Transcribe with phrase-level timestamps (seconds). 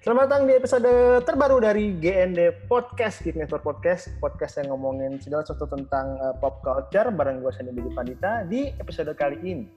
[0.00, 0.88] Selamat datang di episode
[1.28, 6.64] terbaru dari GND Podcast, Geek Network Podcast, podcast yang ngomongin segala sesuatu tentang uh, pop
[6.64, 8.48] culture bareng gue Sandi Budi Pandita.
[8.48, 9.68] Di episode kali ini,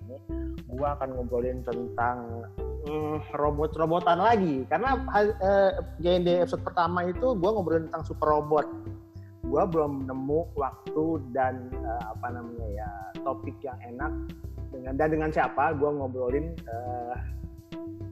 [0.63, 2.47] gue akan ngobrolin tentang
[2.87, 4.63] um, robot-robotan lagi.
[4.71, 8.63] Karena uh, GND episode pertama itu gue ngobrolin tentang super robot.
[9.43, 12.89] Gue belum nemu waktu dan uh, apa namanya ya
[13.27, 14.31] topik yang enak
[14.71, 17.11] dengan dan dengan siapa gue ngobrolin uh,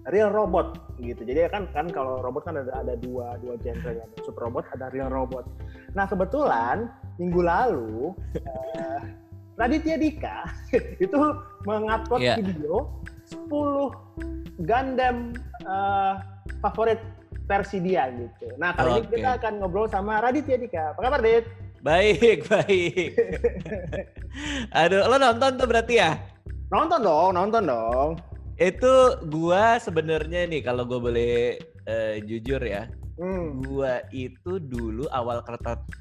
[0.10, 1.22] real robot gitu.
[1.22, 4.90] Jadi kan kan kalau robot kan ada ada dua dua genre ya, super robot ada
[4.90, 5.46] real robot.
[5.94, 6.90] Nah kebetulan
[7.22, 9.02] minggu lalu uh,
[9.62, 10.50] Raditya Dika
[11.04, 11.20] itu
[11.70, 12.38] mengupload yeah.
[12.40, 12.90] video
[13.30, 15.38] 10 Gundam
[15.70, 16.18] uh,
[16.66, 16.98] favorit
[17.46, 18.58] versi dia gitu.
[18.58, 19.00] Nah kali okay.
[19.06, 20.98] ini kita akan ngobrol sama Raditya Dika.
[20.98, 21.46] Apa kabar Dit?
[21.82, 23.18] Baik baik.
[24.82, 26.18] Aduh lo nonton tuh berarti ya?
[26.72, 28.94] Nonton dong, nonton dong itu
[29.30, 31.34] gua sebenarnya nih kalau gue boleh
[31.88, 33.64] uh, jujur ya hmm.
[33.66, 35.46] gua itu dulu awal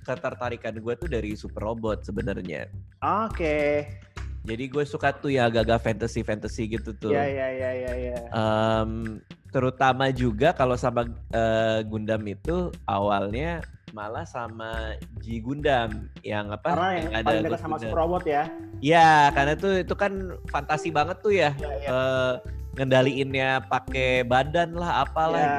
[0.05, 2.67] ketertarikan gue tuh dari super robot sebenarnya
[3.05, 4.01] oke okay.
[4.45, 8.19] Jadi gue suka tuh ya agak-agak fantasy fantasy gitu tuh ya ya ya ya ya
[8.33, 9.21] um,
[9.53, 13.61] terutama juga kalau sama uh, Gundam itu awalnya
[13.91, 18.47] malah sama G Gundam yang apa karena yang, yang ada sama Super Robot ya
[18.81, 20.13] Iya karena itu itu kan
[20.49, 21.89] fantasi banget tuh ya, ya, ya.
[21.93, 22.33] Uh,
[22.81, 25.53] ngendaliinnya pakai badan lah apalah ya.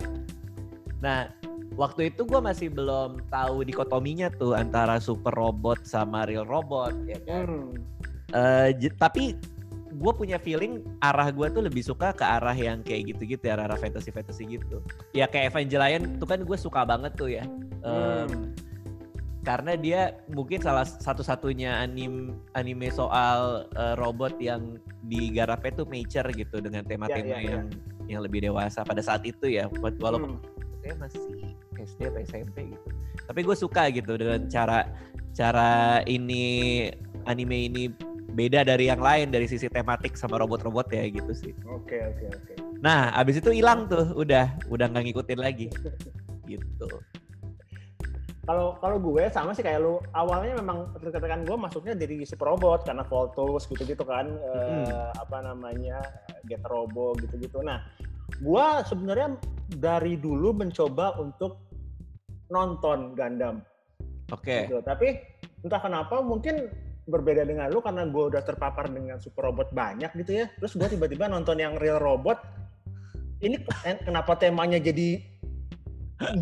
[0.00, 0.08] gitu.
[1.04, 1.28] nah
[1.76, 7.18] waktu itu gue masih belum tahu dikotominya tuh antara super robot sama real robot ya
[7.26, 7.93] kan hmm.
[8.34, 8.68] Uh,
[8.98, 9.38] tapi
[9.94, 13.78] gue punya feeling arah gue tuh lebih suka ke arah yang kayak gitu-gitu ya arah
[13.78, 14.82] fantasy fantasy gitu
[15.14, 17.46] ya kayak Evangelion tuh kan gue suka banget tuh ya
[17.86, 18.44] um, hmm.
[19.46, 26.58] karena dia mungkin salah satu-satunya anim anime soal uh, robot yang digarapnya tuh mature gitu
[26.58, 28.18] dengan tema-tema ya, ya, yang ya.
[28.18, 30.82] yang lebih dewasa pada saat itu ya walaupun hmm.
[30.82, 31.22] saya masih
[31.78, 32.88] SD atau SMP gitu
[33.30, 34.90] tapi gue suka gitu dengan cara
[35.34, 36.86] cara ini
[37.24, 37.84] anime ini
[38.34, 41.52] beda dari yang lain dari sisi tematik sama robot-robot ya gitu sih.
[41.70, 42.52] Oke oke oke.
[42.82, 45.70] Nah abis itu hilang tuh, udah udah nggak ngikutin lagi,
[46.44, 46.90] gitu.
[48.44, 52.84] Kalau kalau gue sama sih kayak lu awalnya memang katakan gue masuknya dari super robot
[52.84, 55.16] karena Voltus gitu-gitu kan hmm.
[55.16, 56.04] apa namanya
[56.44, 57.64] Get Robo gitu-gitu.
[57.64, 57.80] Nah
[58.36, 59.40] gue sebenarnya
[59.80, 61.56] dari dulu mencoba untuk
[62.52, 63.64] nonton Gundam.
[64.28, 64.44] Oke.
[64.44, 64.60] Okay.
[64.68, 64.78] Gitu.
[64.84, 65.08] Tapi
[65.64, 66.68] entah kenapa mungkin
[67.04, 70.46] berbeda dengan lu karena gue udah terpapar dengan super robot banyak gitu ya.
[70.56, 72.40] Terus gue tiba-tiba nonton yang real robot.
[73.44, 73.60] Ini
[74.08, 75.20] kenapa temanya jadi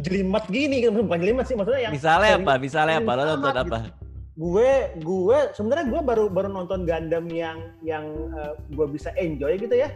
[0.07, 0.87] jelimet gini?
[0.87, 1.93] Bukan jelimet sih maksudnya yang.
[1.95, 2.53] Misalnya apa?
[2.63, 3.13] Misalnya apa?
[3.19, 3.79] Lo nonton apa?
[3.83, 3.91] Gitu.
[4.33, 4.71] Gue
[5.03, 9.91] gue sebenarnya gue baru baru nonton Gundam yang yang uh, gue bisa enjoy gitu ya.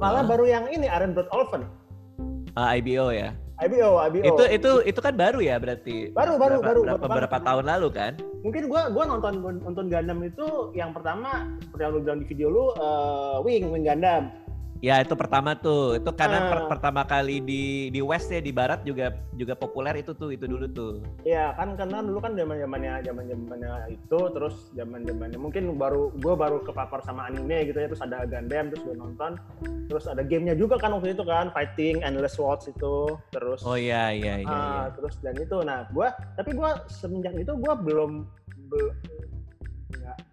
[0.00, 0.28] Malah uh.
[0.28, 1.68] baru yang ini Iron Blood Orphan.
[2.56, 3.36] Uh, IBO ya.
[3.58, 4.22] IBO, IBO.
[4.22, 6.14] Itu itu itu kan baru ya berarti.
[6.14, 6.80] Baru baru berapa, baru.
[6.86, 8.12] Berapa, beberapa tahun lalu kan?
[8.46, 12.48] Mungkin gua gua nonton nonton Gundam itu yang pertama seperti yang lu bilang di video
[12.54, 14.30] lu uh, Wing Wing Gundam.
[14.78, 18.54] Ya itu pertama tuh, itu karena uh, per pertama kali di di West ya di
[18.54, 21.02] Barat juga juga populer itu tuh itu dulu tuh.
[21.26, 26.14] Iya kan karena dulu kan zaman zamannya zaman zamannya itu terus zaman zamannya mungkin baru
[26.14, 29.34] gue baru kepapar sama anime gitu ya terus ada Gundam terus gue nonton
[29.90, 33.66] terus ada gamenya juga kan waktu itu kan fighting endless swords itu terus.
[33.66, 34.46] Oh iya iya iya.
[34.46, 34.82] Uh, iya.
[34.94, 36.08] Terus dan itu nah gue
[36.38, 38.22] tapi gue semenjak itu gue belum,
[38.70, 38.94] belum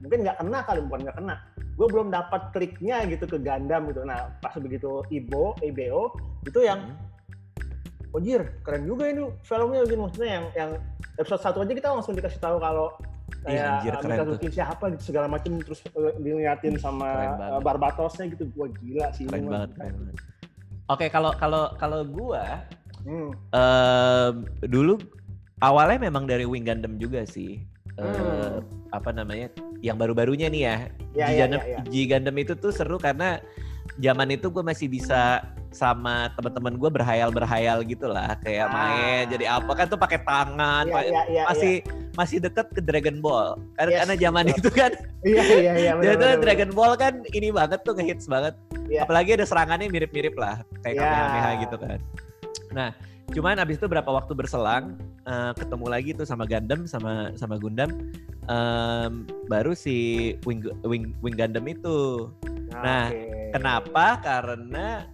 [0.04, 1.36] mungkin nggak kena kali bukan nggak kena.
[1.76, 4.02] Gue belum dapat kliknya gitu ke Gundam gitu.
[4.04, 6.16] Nah pas begitu Ibo IBO
[6.48, 8.16] itu yang hmm.
[8.16, 10.72] oh jir keren juga ini filmnya gitu maksudnya yang yang
[11.20, 12.96] episode satu aja kita langsung dikasih tahu kalau
[13.48, 18.48] iya, kayak Mika Zuki siapa gitu segala macam terus uh, diliatin sama uh, Barbatosnya gitu.
[18.56, 20.16] Gue gila sih keren banget keren banget.
[20.86, 22.44] Oke kalau kalau kalau gue
[23.10, 23.30] hmm.
[23.56, 24.32] uh,
[24.70, 25.02] dulu
[25.64, 28.16] awalnya memang dari Wing Gundam juga sih hmm.
[28.16, 28.58] uh,
[28.94, 29.48] apa namanya
[29.84, 30.78] yang baru-barunya nih ya.
[31.16, 31.80] Ya, G, ya, Gundam, ya, ya.
[31.88, 33.40] G Gundam itu tuh seru karena
[34.02, 35.46] zaman itu gue masih bisa
[35.76, 38.72] sama teman-teman gue berhayal-berhayal gitu lah kayak ah.
[38.72, 41.92] main jadi apa kan tuh pakai tangan ya, ya, ya, masih ya.
[42.16, 44.56] masih deket ke Dragon Ball karena yes, karena zaman betul.
[44.56, 44.92] itu kan
[45.28, 48.56] iya iya iya jadi tuh Dragon Ball kan ini banget tuh ngehits banget
[48.88, 49.04] ya.
[49.04, 51.04] apalagi ada serangannya mirip-mirip lah kayak ya.
[51.04, 52.00] Kamehameha gitu kan
[52.72, 52.90] nah
[53.34, 57.90] cuman abis itu berapa waktu berselang uh, ketemu lagi tuh sama Gundam sama sama Gundam
[58.46, 62.30] um, baru si Wing Wing Wing Gundam itu
[62.70, 63.50] nah okay.
[63.56, 65.10] kenapa karena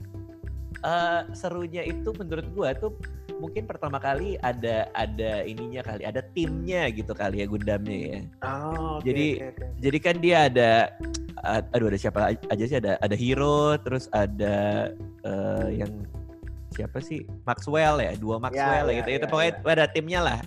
[0.83, 2.93] uh, serunya itu menurut gua tuh
[3.41, 9.01] mungkin pertama kali ada ada ininya kali ada timnya gitu kali ya Gundamnya ya oh,
[9.01, 9.67] okay, jadi okay, okay.
[9.81, 10.71] jadi kan dia ada
[11.73, 14.89] aduh ada siapa aja sih ada ada hero terus ada
[15.25, 15.89] uh, yang
[16.71, 17.27] siapa sih?
[17.43, 19.09] Maxwell ya dua Maxwell ya, ya, gitu.
[19.09, 19.71] ya, itu ya, pokoknya ya.
[19.75, 20.39] ada timnya lah.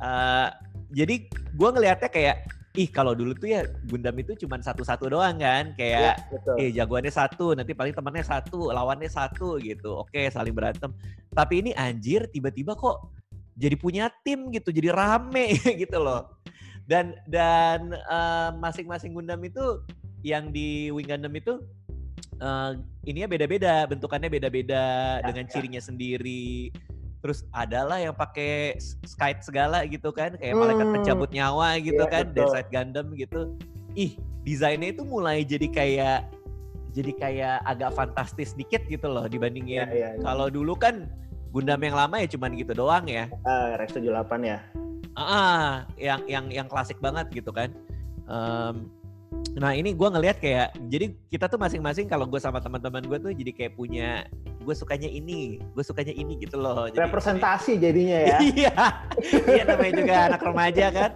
[0.00, 0.48] Uh,
[0.90, 2.36] jadi gue ngelihatnya kayak
[2.78, 5.74] ih kalau dulu tuh ya Gundam itu cuma satu-satu doang kan.
[5.76, 10.00] Kayak ya, eh jagoannya satu nanti paling temannya satu lawannya satu gitu.
[10.00, 10.90] Oke saling berantem.
[11.34, 13.12] Tapi ini anjir tiba-tiba kok
[13.60, 16.40] jadi punya tim gitu jadi rame gitu loh.
[16.88, 19.84] Dan dan uh, masing-masing Gundam itu
[20.20, 21.60] yang di Wing Gundam itu
[22.40, 24.84] uh, ininya beda-beda bentukannya beda-beda
[25.20, 25.50] ya, dengan ya.
[25.50, 26.74] cirinya sendiri
[27.20, 30.94] terus adalah yang pakai skite segala gitu kan kayak malaikat hmm.
[30.96, 33.40] pencabut nyawa gitu yeah, kan Death Gundam gitu
[33.92, 36.20] ih desainnya itu mulai jadi kayak
[36.90, 40.24] jadi kayak agak fantastis dikit gitu loh dibandingin yeah, yeah, yeah.
[40.24, 41.06] kalau dulu kan
[41.52, 44.58] Gundam yang lama ya cuman gitu doang ya uh, Rex 78 ya
[45.18, 45.70] ah uh,
[46.00, 47.68] yang yang yang klasik banget gitu kan
[48.30, 48.88] um,
[49.58, 53.32] Nah ini gue ngelihat kayak jadi kita tuh masing-masing kalau gue sama teman-teman gue tuh
[53.34, 54.26] jadi kayak punya
[54.60, 56.86] gue sukanya ini, gue sukanya ini gitu loh.
[56.92, 58.38] Jadi, Representasi jadinya ya.
[58.52, 58.74] iya,
[59.48, 61.10] iya namanya juga anak remaja kan.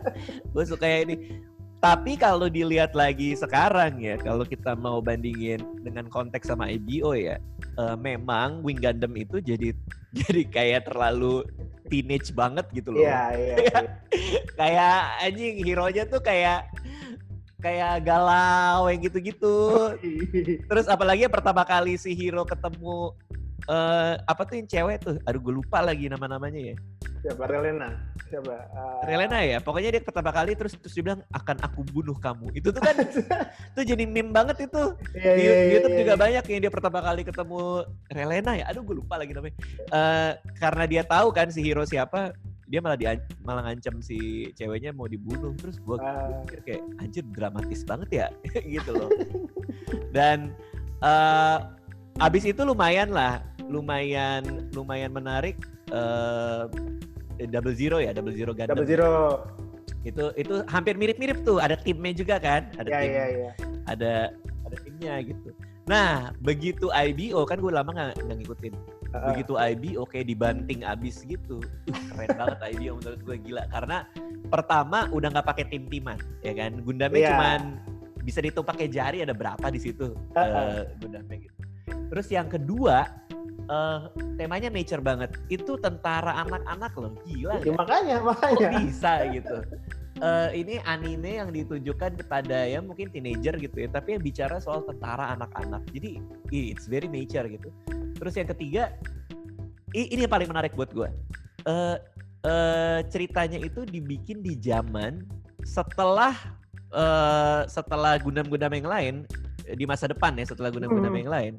[0.51, 1.45] Gue suka ini.
[1.85, 7.37] Tapi kalau dilihat lagi sekarang ya, kalau kita mau bandingin dengan konteks sama IBO ya,
[7.77, 9.77] uh, memang Wing Gundam itu jadi
[10.25, 11.45] jadi kayak terlalu
[11.93, 13.05] teenage banget gitu loh.
[13.05, 13.55] Iya, iya.
[13.61, 13.81] iya.
[14.61, 14.97] kayak
[15.29, 16.65] anjing hero-nya tuh kayak
[17.65, 19.57] kayak galau yang gitu-gitu.
[20.69, 23.17] Terus apalagi pertama kali si hero ketemu
[23.73, 25.17] uh, apa tuh yang cewek tuh?
[25.25, 26.77] Aduh gue lupa lagi nama-namanya ya.
[27.25, 27.89] Siapa Relena?
[28.29, 28.53] Siapa?
[28.53, 29.01] Uh...
[29.09, 29.59] Relena ya.
[29.65, 32.53] Pokoknya dia pertama kali terus terus dia bilang akan aku bunuh kamu.
[32.53, 33.01] Itu tuh kan
[33.73, 34.83] itu jadi meme banget itu.
[35.17, 36.21] Yeah, di, yeah, di YouTube yeah, juga yeah.
[36.21, 37.61] banyak yang dia pertama kali ketemu
[38.13, 38.65] Relena ya.
[38.69, 39.57] Aduh gue lupa lagi namanya.
[39.89, 40.31] Uh,
[40.61, 42.37] karena dia tahu kan si hero siapa
[42.75, 43.07] dia malah di
[43.47, 45.55] malah ngancam si ceweknya mau dibunuh.
[45.55, 46.43] Terus gue uh.
[46.43, 48.27] pikir kayak anjir dramatis banget ya?
[48.75, 49.07] Gitu loh.
[50.11, 50.51] Dan
[50.99, 51.71] uh,
[52.19, 55.55] abis itu lumayan lah lumayan lumayan menarik
[55.95, 56.67] uh,
[57.39, 58.75] double zero ya double zero Gundam.
[58.75, 59.47] Double zero.
[60.03, 62.75] Itu itu hampir mirip-mirip tuh ada timnya juga kan?
[62.75, 63.51] Ada ya, tim ya, ya.
[63.87, 64.15] ada
[64.67, 65.49] ada timnya gitu.
[65.87, 68.75] Nah begitu IBO kan gue lama nggak ngikutin
[69.33, 71.63] begitu IB oke okay, dibanting abis gitu.
[71.87, 73.65] Keren banget IB menurut gue gila.
[73.71, 74.09] Karena
[74.51, 76.81] pertama udah nggak pakai tim timan ya kan?
[76.83, 77.31] Gundamnya yeah.
[77.35, 77.61] cuman
[78.25, 81.61] bisa dihitung pakai jari ada berapa di situ uh, uh, Gundamnya gitu.
[82.15, 83.11] Terus yang kedua
[83.69, 84.09] uh,
[84.41, 85.35] temanya nature banget.
[85.47, 89.57] Itu tentara anak-anak loh gila ya, makanya makanya Kok bisa gitu
[90.23, 94.85] uh, ini anime yang ditujukan kepada ya mungkin teenager gitu ya tapi yang bicara soal
[94.85, 96.21] tentara anak-anak jadi
[96.53, 97.73] it's very nature gitu
[98.19, 98.83] Terus yang ketiga,
[99.93, 101.09] ini yang paling menarik buat gue.
[101.67, 101.97] Uh,
[102.47, 105.27] uh, ceritanya itu dibikin di zaman
[105.65, 106.35] setelah
[106.93, 109.15] uh, setelah Gundam-Gundam yang lain
[109.65, 111.23] di masa depan ya setelah Gundam-Gundam hmm.
[111.27, 111.53] yang lain.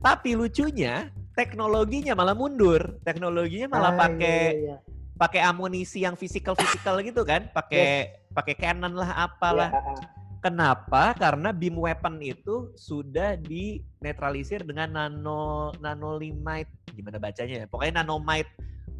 [0.00, 2.96] Tapi lucunya teknologinya malah mundur.
[3.04, 4.76] Teknologinya malah ah, pakai iya, iya.
[5.20, 8.32] Pakai amunisi yang fisikal fisikal gitu kan, pakai yes.
[8.32, 9.68] pakai cannon lah apalah.
[9.68, 11.12] Yeah Kenapa?
[11.20, 17.66] Karena beam weapon itu sudah dinetralisir dengan nano nanolimite gimana bacanya ya?
[17.68, 18.48] Pokoknya nanomite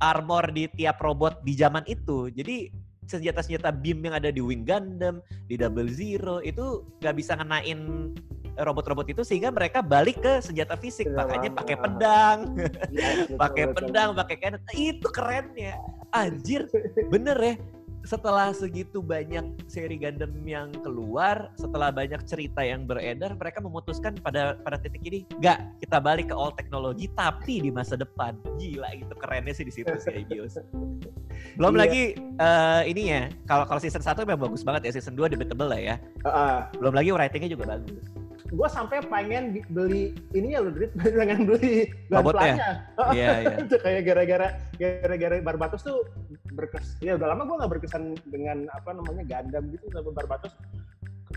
[0.05, 2.29] armor di tiap robot di zaman itu.
[2.29, 2.69] Jadi
[3.09, 8.12] senjata-senjata beam yang ada di Wing Gundam, di Double Zero itu nggak bisa ngenain
[8.59, 12.38] robot-robot itu sehingga mereka balik ke senjata fisik makanya pakai pedang
[12.95, 15.78] ya, pakai pedang pakai cannon itu kerennya
[16.11, 16.66] anjir
[17.12, 17.54] bener ya
[18.00, 24.57] setelah segitu banyak seri Gundam yang keluar, setelah banyak cerita yang beredar, mereka memutuskan pada
[24.64, 28.37] pada titik ini, nggak kita balik ke old technology, tapi di masa depan.
[28.57, 30.64] Gila itu kerennya sih di situ sih IBOS.
[31.61, 31.80] Belum iya.
[31.80, 32.02] lagi
[32.40, 35.80] uh, ini ya, kalau kalau season 1 memang bagus banget ya, season 2 debatable lah
[35.80, 35.97] ya.
[36.25, 36.59] Uh -uh.
[36.80, 38.09] Belum lagi writingnya juga bagus
[38.50, 42.83] gue sampai pengen beli ini ya lu duit dengan beli gunpla-nya.
[43.16, 43.54] Iya, iya.
[43.62, 46.04] itu kayak gara-gara gara-gara Barbatos tuh
[46.52, 50.52] berkes ya udah lama gue nggak berkesan dengan apa namanya Gundam gitu sama Barbatos.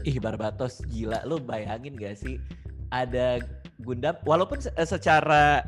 [0.03, 2.41] Ih Barbatos gila lu bayangin gak sih
[2.89, 3.39] ada
[3.77, 5.62] Gundam walaupun secara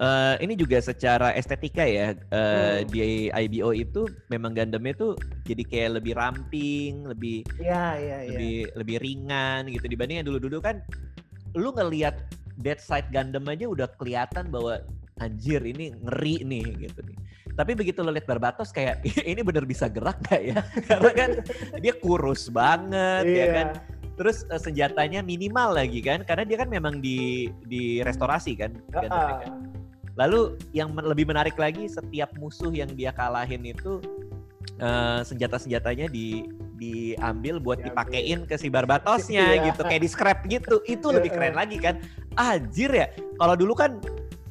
[0.00, 2.90] uh, ini juga secara estetika ya uh, hmm.
[2.90, 5.12] di IBO itu memang Gundamnya tuh
[5.46, 8.72] jadi kayak lebih ramping, lebih ya, ya, lebih ya.
[8.80, 10.80] lebih ringan gitu dibanding yang dulu-dulu kan
[11.54, 12.18] lu ngelihat
[12.58, 14.82] Dead Side Gundam aja udah kelihatan bahwa
[15.22, 17.18] anjir ini ngeri nih gitu nih.
[17.54, 20.58] Tapi begitu lo lihat Barbatos kayak ini bener bisa gerak gak ya?
[20.90, 21.30] Karena kan
[21.78, 23.38] dia kurus banget yeah.
[23.38, 23.66] ya kan.
[24.14, 28.70] Terus uh, senjatanya minimal lagi kan karena dia kan memang di di restorasi kan.
[28.94, 29.38] Uh -uh.
[29.42, 29.74] kan
[30.14, 33.98] Lalu yang lebih menarik lagi setiap musuh yang dia kalahin itu
[34.78, 39.64] uh, senjata-senjatanya di diambil buat ya, dipakein ke si Barbatosnya ya.
[39.70, 40.82] gitu kayak di scrap gitu.
[40.86, 41.98] Itu lebih keren lagi kan.
[42.38, 43.06] Anjir ya.
[43.38, 43.98] Kalau dulu kan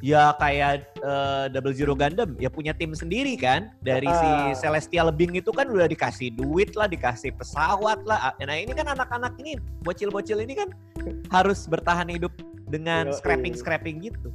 [0.04, 3.72] ya kayak uh, Double Zero Gundam ya punya tim sendiri kan.
[3.80, 4.52] Dari uh.
[4.52, 8.36] si Celestial Being itu kan udah dikasih duit lah dikasih pesawat lah.
[8.40, 10.68] Nah ini kan anak-anak ini bocil-bocil ini kan
[11.32, 12.32] harus bertahan hidup
[12.68, 14.32] dengan scrapping scrapping gitu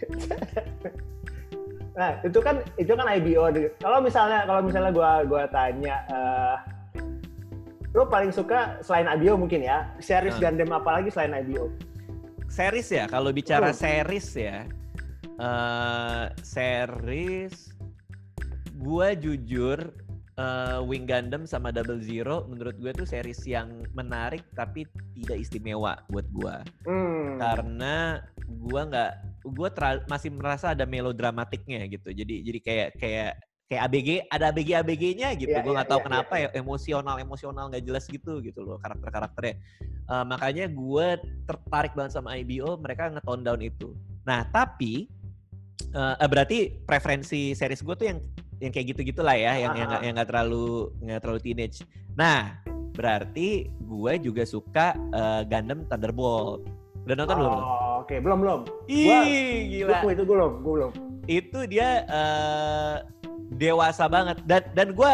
[1.98, 3.44] nah itu kan itu kan IBO
[3.82, 6.56] kalau misalnya kalau misalnya gua gua tanya uh,
[7.92, 10.40] lo paling suka selain IBO mungkin ya series uh.
[10.40, 11.68] Gundam apa lagi selain IBO
[12.50, 13.76] series ya kalau bicara oh.
[13.76, 14.66] series ya
[15.38, 17.74] uh, series
[18.80, 19.78] gue jujur
[20.40, 24.88] uh, Wing Gundam sama Double Zero menurut gue tuh series yang menarik tapi
[25.20, 26.56] tidak istimewa buat gue
[26.88, 27.38] hmm.
[27.38, 29.68] karena gue nggak gue
[30.08, 33.32] masih merasa ada melodramatiknya gitu jadi jadi kayak kayak
[33.70, 35.54] kayak ABG ada ABG ABG-nya gitu.
[35.54, 36.50] Yeah, gue iya, nggak yeah, tahu yeah, kenapa yeah.
[36.50, 39.54] ya emosional emosional nggak jelas gitu gitu loh karakter karakternya.
[40.10, 41.06] Uh, makanya gue
[41.46, 42.74] tertarik banget sama IBO.
[42.82, 43.94] Mereka nge-tone down itu.
[44.26, 45.06] Nah tapi
[45.94, 48.18] uh, berarti preferensi series gue tuh yang
[48.58, 51.78] yang kayak gitu gitulah ya, yang yang yang nggak terlalu nggak terlalu teenage.
[52.18, 52.58] Nah
[52.98, 56.66] berarti gue juga suka uh, Gundam Thunderbolt.
[57.06, 57.54] Udah nonton oh, belum?
[58.10, 58.26] Oke, okay.
[58.26, 58.60] belum belum.
[58.90, 59.18] Ih, gua,
[59.70, 59.98] gila.
[60.02, 60.90] Gua, itu gue belum, gue belum.
[61.30, 63.06] Itu dia uh,
[63.54, 65.12] dewasa banget dan dan gue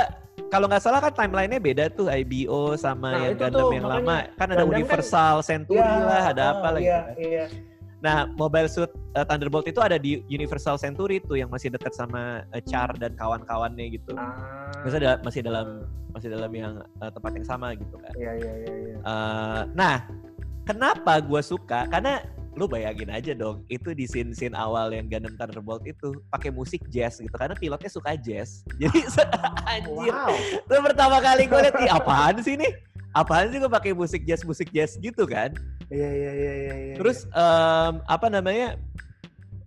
[0.49, 4.17] kalau nggak salah kan timelinenya beda tuh IBO sama nah, yang Gundam tuh, yang lama
[4.41, 7.15] kan ada kan Universal kan, Century ya, lah ada uh, apa lagi iya, kan.
[7.21, 7.45] iya.
[8.01, 12.49] Nah Mobile Suit uh, Thunderbolt itu ada di Universal Century tuh yang masih dekat sama
[12.49, 14.17] uh, Char dan kawan-kawannya gitu.
[14.17, 14.73] Ah.
[14.89, 15.85] Masih ada masih dalam
[16.17, 18.17] masih dalam yang uh, tempat yang sama gitu kan.
[18.17, 18.73] Iya iya iya.
[18.73, 18.97] iya.
[19.05, 20.09] Uh, nah
[20.65, 22.25] kenapa gue suka karena
[22.57, 26.81] lu bayangin aja dong itu di scene scene awal yang Gundam Thunderbolt itu pakai musik
[26.89, 28.65] jazz gitu karena pilotnya suka jazz.
[28.81, 29.05] Jadi
[29.77, 30.33] anjir wow.
[30.33, 32.73] itu pertama kali gue lihat apaan sih nih
[33.13, 35.53] apaan sih gue pakai musik jazz musik jazz gitu kan?
[35.93, 38.75] Iya iya iya iya ya, terus um, apa namanya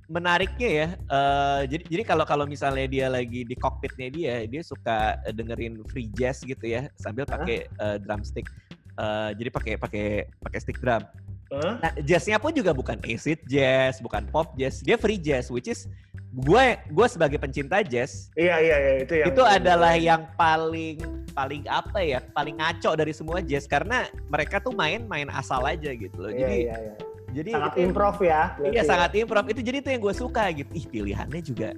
[0.10, 5.22] menariknya ya uh, jadi jadi kalau kalau misalnya dia lagi di cockpitnya dia dia suka
[5.30, 8.50] dengerin free jazz gitu ya sambil pakai uh, drumstick
[8.98, 11.06] uh, jadi pakai pakai pakai stick drum
[11.50, 11.82] Huh?
[11.82, 15.90] Nah, jazznya pun juga bukan acid jazz, bukan pop jazz, dia free jazz, which is
[16.30, 18.30] gue gue sebagai pencinta jazz.
[18.38, 21.02] Iya iya iya itu yang itu adalah yang paling
[21.34, 25.90] paling apa ya, paling ngaco dari semua jazz karena mereka tuh main main asal aja
[25.90, 26.30] gitu loh.
[26.30, 26.96] Iya, jadi iya, iya.
[27.30, 28.42] Jadi sangat improv ya.
[28.58, 28.84] Iya, ya.
[28.86, 29.46] sangat improv.
[29.50, 30.70] Itu jadi itu yang gue suka gitu.
[30.74, 31.70] Ih, pilihannya juga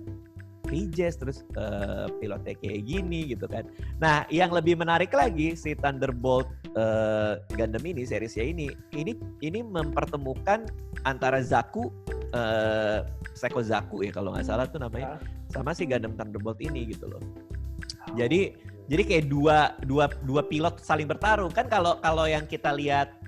[0.71, 3.67] free jazz terus uh, pilotnya kayak gini gitu kan.
[3.99, 10.67] Nah, yang lebih menarik lagi si Thunderbolt uh, Gundam ini seriesnya ini ini ini mempertemukan
[11.07, 11.91] antara Zaku
[12.35, 15.17] uh, Seiko Zaku ya kalau nggak salah tuh namanya
[15.51, 17.21] sama si Gundam Thunderbolt ini gitu loh.
[18.15, 18.55] Jadi
[18.91, 21.51] jadi kayak dua dua dua pilot saling bertarung.
[21.51, 23.20] Kan kalau kalau yang kita lihat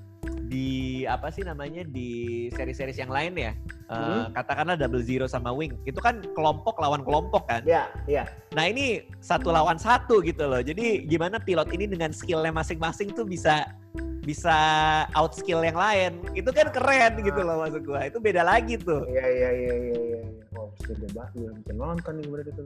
[0.48, 3.52] di apa sih namanya di seri-seri yang lain ya?
[3.84, 5.76] Uh, katakanlah double zero sama wing.
[5.84, 7.62] Itu kan kelompok lawan kelompok kan?
[7.64, 10.62] Iya iya nah ini satu lawan satu gitu loh.
[10.62, 13.66] Jadi gimana pilot ini dengan skillnya masing-masing tuh bisa
[14.24, 14.56] bisa
[15.12, 16.18] out skill yang lain.
[16.32, 18.08] Itu kan keren gitu loh maksud gua.
[18.08, 19.04] Itu beda lagi tuh.
[19.06, 20.20] Iya iya iya iya iya.
[20.56, 20.72] Oh
[21.14, 22.62] banget gue bisa nonton nih berarti itu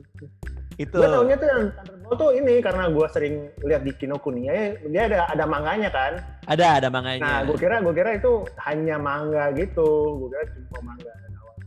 [0.79, 0.95] itu.
[0.95, 3.35] Gue taunya tuh yang Thunderbolt tuh ini karena gue sering
[3.67, 6.13] lihat di Kinokuniya ya dia ada ada manganya kan?
[6.47, 7.21] Ada ada manganya.
[7.25, 10.21] Nah gue kira gue kira itu hanya manga gitu.
[10.23, 11.13] Gue kira cuma manga.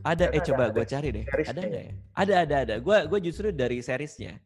[0.02, 1.26] Ada eh coba gue cari deh.
[1.28, 1.94] ada nggak ya?
[2.16, 2.76] Ada ada ada.
[2.80, 4.40] Gue gue justru dari seriesnya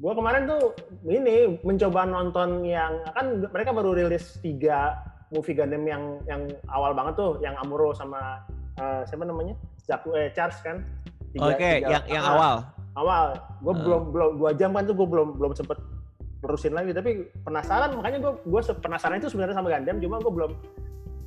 [0.00, 0.72] gue kemarin tuh
[1.04, 4.96] ini mencoba nonton yang kan mereka baru rilis tiga
[5.28, 8.40] movie Gundam yang yang awal banget tuh yang Amuro sama
[8.80, 9.54] uh, siapa namanya?
[9.84, 10.80] Zaku eh Charles kan?
[11.36, 12.64] Oke okay, yang yang awal.
[12.96, 13.36] Awal.
[13.60, 13.80] Gue uh.
[13.84, 15.76] belum belum dua jam kan tuh gue belum belum sempet
[16.40, 20.52] terusin lagi tapi penasaran makanya gue gue penasaran itu sebenarnya sama Gundam cuma gue belum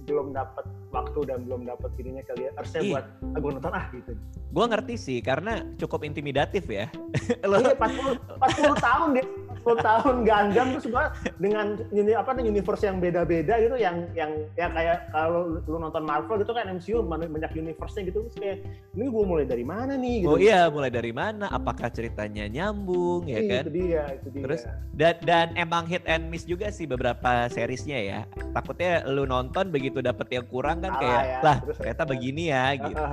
[0.04, 2.92] belum dapat waktu dan belum dapat ininya kali ya harusnya Ih.
[2.94, 4.12] buat aku nonton ah gitu.
[4.54, 6.86] Gue ngerti sih karena cukup intimidatif ya.
[7.50, 9.26] Lo iya, 40, 40 tahun dia
[9.64, 14.32] 40 tahun Gundam tuh semua dengan ini apa nih universe yang beda-beda gitu yang yang
[14.60, 18.58] ya kayak kalau lu nonton Marvel gitu kan MCU banyak universe-nya gitu terus kayak
[18.94, 20.36] ini gue mulai dari mana nih gitu.
[20.36, 21.48] Oh iya, mulai dari mana?
[21.50, 23.64] Apakah ceritanya nyambung ya kan?
[23.66, 24.44] Itu dia, itu dia.
[24.44, 24.62] Terus
[24.94, 28.20] dan dan emang hit and miss juga sih beberapa seriesnya ya.
[28.52, 31.40] Takutnya lu nonton begitu dapet yang kurang kan kayak ya.
[31.40, 32.10] lah terus ternyata ya.
[32.12, 33.04] begini ya gitu.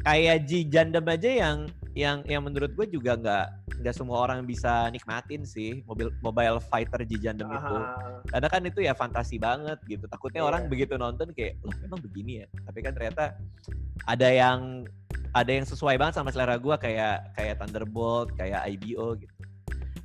[0.00, 1.56] kayak Jandem aja yang
[1.98, 3.46] yang yang menurut gue juga nggak
[3.82, 7.76] nggak semua orang bisa nikmatin sih mobil mobile fighter Jijandem itu.
[8.30, 10.06] Karena kan itu ya fantasi banget gitu.
[10.06, 10.50] Takutnya yeah.
[10.54, 12.46] orang begitu nonton kayak loh emang begini ya?
[12.62, 13.34] Tapi kan ternyata
[14.06, 14.86] ada yang
[15.34, 19.34] ada yang sesuai banget sama selera gue kayak kayak Thunderbolt kayak IBO gitu.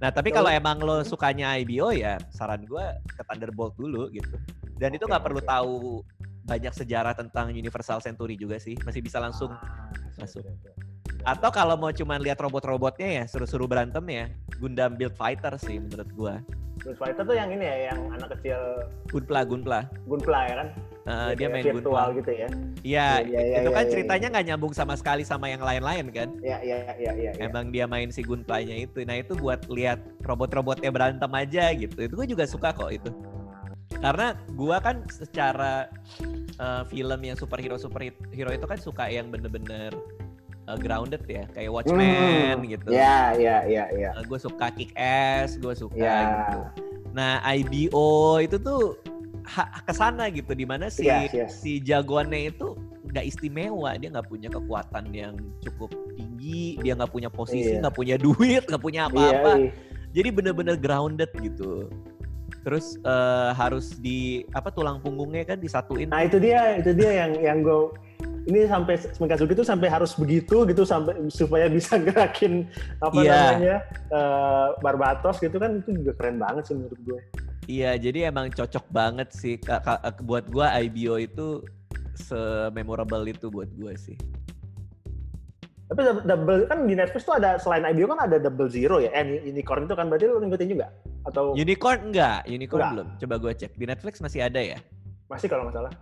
[0.01, 4.37] Nah tapi kalau emang lo sukanya IBO ya saran gue ke Thunderbolt dulu gitu.
[4.75, 6.01] Dan okay, itu nggak perlu tahu
[6.45, 8.77] banyak sejarah tentang Universal Century juga sih.
[8.85, 10.45] Masih bisa langsung ah, masuk.
[11.25, 14.25] Atau kalau mau cuma lihat robot-robotnya ya, suruh-suruh berantem ya,
[14.61, 16.35] Gundam Build Fighter sih menurut gua.
[16.85, 18.61] Build Fighter tuh yang ini ya, yang anak kecil.
[19.09, 19.89] Gunpla, Gunpla.
[20.05, 20.67] Gunpla ya kan?
[21.05, 21.81] Uh, dia main virtual
[22.13, 22.17] Gunpla.
[22.21, 22.49] gitu ya.
[22.85, 24.49] Iya, ya, ya, itu ya, kan ya, ceritanya nggak ya.
[24.53, 26.29] nyambung sama sekali sama yang lain-lain kan?
[26.45, 27.31] Iya, iya, iya, iya.
[27.33, 27.49] Ya.
[27.49, 29.01] Emang dia main si Gunplanya itu.
[29.01, 32.05] Nah, itu buat lihat robot-robotnya berantem aja gitu.
[32.05, 33.09] Itu gue juga suka kok itu.
[33.97, 35.89] Karena gua kan secara
[36.61, 39.93] uh, film yang superhero superhero itu kan suka yang bener-bener
[40.67, 42.69] uh, grounded ya kayak Watchmen hmm.
[42.69, 42.87] gitu.
[42.91, 43.85] Iya iya iya.
[43.93, 44.09] Ya.
[44.17, 46.25] Uh, gue suka Kick Ass, gue suka yeah.
[46.49, 46.59] gitu.
[47.15, 48.97] Nah IBO itu tuh
[49.85, 51.51] ke sana gitu di mana si yes, yes.
[51.61, 52.73] si jagoannya itu
[53.15, 57.79] nggak istimewa dia nggak punya kekuatan yang cukup tinggi dia nggak punya posisi iya.
[57.79, 58.01] nggak yeah.
[58.03, 59.73] punya duit nggak punya iya, apa-apa yeah, yeah.
[60.11, 61.87] jadi bener-bener grounded gitu
[62.65, 67.31] terus uh, harus di apa tulang punggungnya kan disatuin nah itu dia itu dia yang
[67.39, 67.93] yang gue
[68.45, 72.69] ini sampai Mikazuki itu sampai harus begitu gitu sampai supaya bisa gerakin
[73.01, 73.33] apa yeah.
[73.33, 73.75] namanya
[74.13, 77.19] uh, Barbatos gitu kan itu juga keren banget sih menurut gue.
[77.65, 79.57] Iya, jadi emang cocok banget sih
[80.21, 81.65] buat gue IBO itu
[82.13, 84.17] se-memorable itu buat gue sih.
[85.85, 89.41] Tapi double kan di Netflix tuh ada selain IBO kan ada double zero ya, eh
[89.45, 90.93] unicorn itu kan berarti lu ngikutin juga
[91.25, 91.53] atau?
[91.57, 92.93] Unicorn enggak, unicorn enggak.
[92.93, 93.07] belum.
[93.21, 94.77] Coba gue cek di Netflix masih ada ya?
[95.29, 95.93] Masih kalau nggak salah.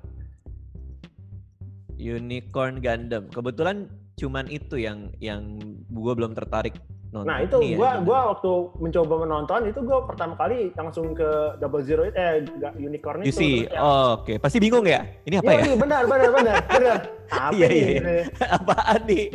[1.97, 3.29] Unicorn Gundam.
[3.29, 5.57] Kebetulan cuman itu yang yang
[5.89, 6.77] gue belum tertarik
[7.13, 7.29] nonton.
[7.29, 11.29] Nah itu gue ya, gua waktu mencoba menonton itu gue pertama kali langsung ke
[11.61, 12.41] Double Zero itu eh
[12.77, 13.37] Unicorn itu.
[13.37, 13.57] see.
[13.77, 14.35] oh, Oke, okay.
[14.41, 15.05] pasti bingung ya?
[15.25, 15.61] Ini apa ya?
[15.61, 16.97] Iya benar benar benar benar.
[17.33, 17.87] Apa iya, iya.
[18.01, 18.25] iya.
[18.57, 19.25] Apaan nih?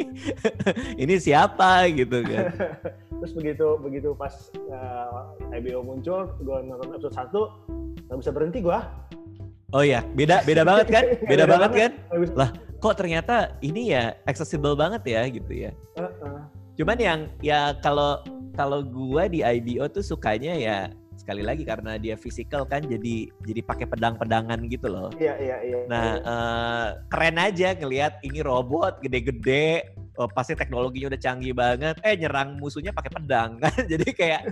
[1.07, 2.45] ini siapa gitu kan?
[3.19, 4.35] Terus begitu begitu pas
[4.71, 7.41] uh, eh, IBO muncul, gue nonton episode satu
[8.09, 8.79] nggak bisa berhenti gue
[9.77, 11.05] Oh iya, beda beda banget kan?
[11.29, 11.91] Beda, beda banget, kan?
[12.33, 12.51] Lah,
[12.81, 15.77] kok ternyata ini ya accessible banget ya gitu ya.
[16.01, 16.41] Uh -uh.
[16.81, 18.25] Cuman yang ya kalau
[18.57, 20.89] kalau gua di IBO tuh sukanya ya
[21.21, 25.13] sekali lagi karena dia fisikal kan jadi jadi pakai pedang-pedangan gitu loh.
[25.21, 25.79] Iya iya iya.
[25.85, 26.25] Nah, iya.
[26.25, 29.85] Uh, keren aja ngelihat ini robot gede-gede
[30.19, 31.95] oh, pasti teknologinya udah canggih banget.
[32.03, 33.63] Eh nyerang musuhnya pakai pedang.
[33.63, 34.43] Kan jadi kayak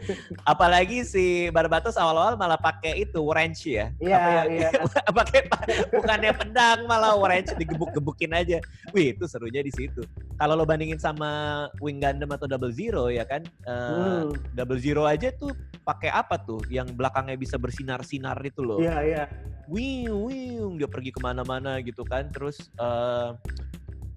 [0.46, 3.90] apalagi si Barbatos awal-awal malah pakai itu wrench ya.
[3.98, 4.68] Iya iya.
[5.16, 5.48] Pakai
[5.90, 8.62] bukannya pedang malah wrench digebuk-gebukin aja.
[8.94, 10.06] Wih itu serunya di situ.
[10.38, 14.54] Kalau lo bandingin sama Wing Gundam atau Double Zero ya kan uh, hmm.
[14.54, 15.50] Double Zero aja tuh
[15.82, 16.62] pakai apa tuh?
[16.70, 18.78] Yang belakangnya bisa bersinar-sinar itu loh.
[18.78, 19.24] Iya iya.
[19.66, 22.30] Wiung, wiung, dia pergi ke mana-mana gitu kan.
[22.30, 23.34] Terus uh,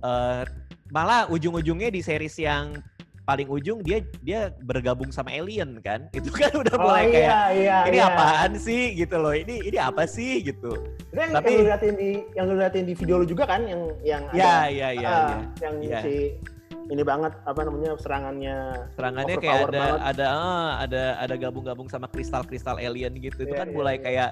[0.06, 0.44] uh,
[0.90, 2.78] malah ujung-ujungnya di series yang
[3.30, 7.38] paling ujung dia dia bergabung sama alien kan itu kan udah oh, mulai iya, kayak
[7.54, 8.10] iya, ini iya.
[8.10, 10.74] apaan sih gitu loh ini ini apa sih gitu
[11.14, 13.94] yang, tapi yang lu liatin di yang lu liatin di video lu juga kan yang
[14.02, 15.38] yang ya, ada ya, ya, uh, ya.
[15.62, 16.00] yang ya.
[16.02, 16.34] si
[16.90, 18.58] ini banget apa namanya serangannya
[18.98, 20.00] serangannya kayak ada banget.
[20.10, 24.04] ada uh, ada ada gabung-gabung sama kristal-kristal alien gitu itu yeah, kan yeah, mulai yeah.
[24.10, 24.30] kayak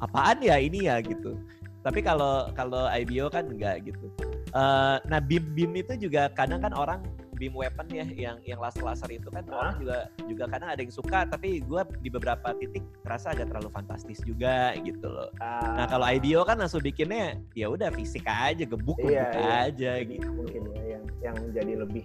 [0.00, 1.36] apaan ya ini ya gitu
[1.84, 4.08] tapi kalau kalau IBO kan enggak gitu
[4.56, 7.04] Uh, nah bim bim itu juga kadang kan orang
[7.38, 10.90] beam weapon ya yang yang laser laser itu kan orang juga juga kadang ada yang
[10.90, 15.30] suka tapi gue di beberapa titik terasa agak terlalu fantastis juga gitu loh.
[15.38, 19.70] Uh, nah kalau IBO kan langsung bikinnya ya udah fisik aja gebuk iya, iya.
[19.70, 20.26] aja gitu.
[20.34, 22.04] Mungkin ya yang yang jadi lebih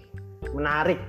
[0.54, 1.02] menarik.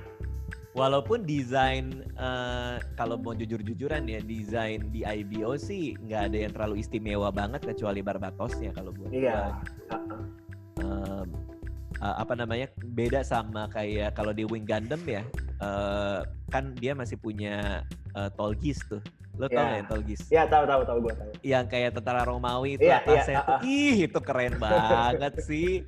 [0.75, 6.83] Walaupun desain uh, kalau mau jujur-jujuran ya desain di IBO sih nggak ada yang terlalu
[6.83, 9.55] istimewa banget kecuali Barbatosnya kalau buat iya.
[9.87, 10.44] Uh -uh
[10.83, 11.23] uh,
[12.01, 15.23] uh, apa namanya beda sama kayak kalau di Wing Gundam ya
[15.63, 17.85] uh, kan dia masih punya
[18.17, 18.99] uh, Tolgis tuh
[19.35, 19.83] lo tau yeah.
[19.83, 20.21] gak Tolgis?
[20.31, 21.31] Iya tahu tahu tahu gue tahu.
[21.43, 23.67] Yang kayak tentara Romawi itu yeah, atasnya yeah, uh, uh.
[23.67, 25.83] ih itu keren banget sih.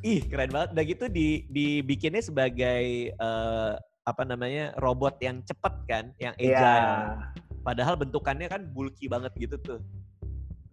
[0.00, 0.68] Ih keren banget.
[0.72, 3.76] Udah gitu di dibikinnya sebagai uh,
[4.08, 6.56] apa namanya robot yang cepet kan, yang agile.
[6.56, 7.36] Yeah.
[7.60, 9.80] Padahal bentukannya kan bulky banget gitu tuh.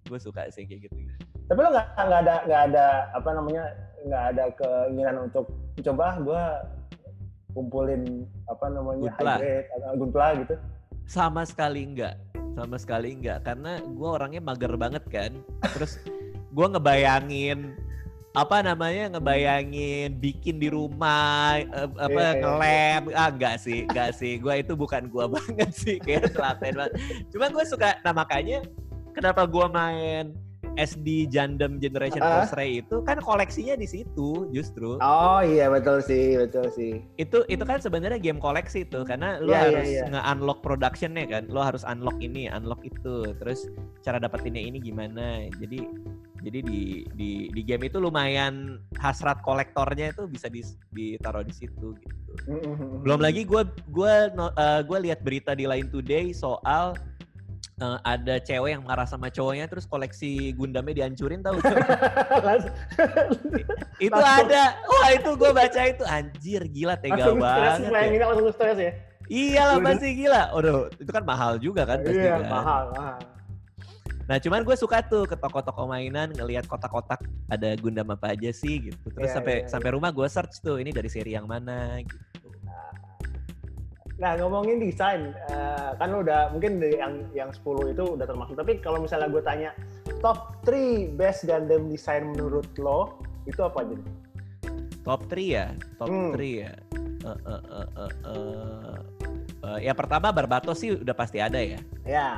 [0.07, 0.95] Gue suka sih kayak gitu.
[0.95, 3.63] -gitu tapi lo nggak nggak ada nggak ada apa namanya
[4.03, 5.45] nggak ada keinginan untuk
[5.79, 6.43] coba gue
[7.55, 8.03] kumpulin
[8.45, 9.33] apa namanya gunpla.
[9.39, 10.55] hybrid atau gunpla gitu?
[11.07, 12.15] Sama sekali enggak
[12.57, 15.31] sama sekali enggak karena gue orangnya mager banget kan.
[15.77, 16.01] Terus
[16.51, 17.77] gue ngebayangin
[18.37, 21.57] apa namanya ngebayangin bikin di rumah
[21.97, 22.41] apa yeah, iya.
[22.41, 24.41] ngelem ah enggak sih enggak sih.
[24.41, 26.93] Gue itu bukan gue banget sih kayak telaten banget.
[27.29, 28.65] Cuma gue suka nah makanya
[29.13, 30.46] kenapa gue main
[30.77, 32.45] SD Jandem Generation uh.
[32.45, 35.01] Force Ray itu kan koleksinya di situ justru.
[35.01, 37.01] Oh iya betul sih, betul sih.
[37.17, 40.09] Itu itu kan sebenarnya game koleksi tuh karena lo yeah, iya, harus yeah, yeah.
[40.13, 41.43] nge-unlock productionnya kan.
[41.49, 43.33] Lo harus unlock ini, unlock itu.
[43.41, 43.67] Terus
[44.05, 45.49] cara dapetinnya ini gimana.
[45.57, 45.81] Jadi
[46.37, 46.81] Jadi di
[47.17, 50.61] di di game itu lumayan hasrat kolektornya itu bisa di,
[50.93, 52.21] ditaruh di situ gitu.
[53.03, 56.93] Belum lagi gue gue uh, gue lihat berita di Line Today soal
[57.81, 61.57] uh, ada cewek yang marah sama cowoknya terus koleksi Gundamnya dihancurin tahu
[63.97, 64.49] itu langsung.
[64.49, 68.25] ada wah itu gue baca itu anjir gila tega langsung banget stres, ya.
[68.25, 68.91] langsung stres ya
[69.27, 72.49] iya lah pasti gila Waduh, itu kan mahal juga kan iya, kan?
[72.49, 73.17] mahal mahal
[74.27, 78.91] Nah cuman gue suka tuh ke toko-toko mainan ngelihat kotak-kotak ada Gundam apa aja sih
[78.91, 79.07] gitu.
[79.15, 79.95] Terus yeah, sampai yeah, sampai yeah.
[79.95, 82.46] rumah gue search tuh ini dari seri yang mana gitu.
[84.17, 88.57] Nah ngomongin desain, uh, kan lo udah mungkin yang yang 10 itu udah termasuk.
[88.57, 89.69] Tapi kalau misalnya gue tanya
[90.25, 93.95] top 3 best Gundam design menurut lo itu apa aja?
[95.05, 95.65] Top 3 ya,
[96.01, 96.33] top hmm.
[96.33, 96.73] 3 ya.
[97.27, 98.97] Uh, uh, uh, uh, uh,
[99.67, 101.79] uh, ya pertama Barbatos sih udah pasti ada ya.
[102.07, 102.29] Ya.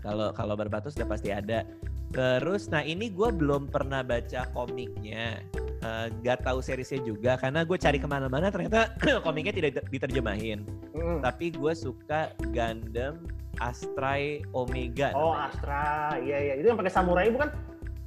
[0.00, 1.68] Kalau kalau Barbatos udah pasti ada.
[2.14, 5.42] Terus, nah ini gue belum pernah baca komiknya,
[5.86, 8.90] uh, gak tahu seriesnya juga karena gue cari ke mana-mana ternyata
[9.26, 10.66] komiknya tidak diterjemahin.
[10.92, 11.22] Mm.
[11.22, 13.22] Tapi gue suka Gundam
[13.62, 15.14] Astray Omega.
[15.14, 15.48] Oh namanya.
[15.54, 15.86] Astra,
[16.20, 17.48] iya iya itu yang pakai samurai bukan?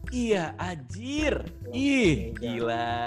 [0.09, 1.45] Iya, ajir.
[1.69, 2.41] Oh, Ih, Omega.
[2.41, 2.97] gila.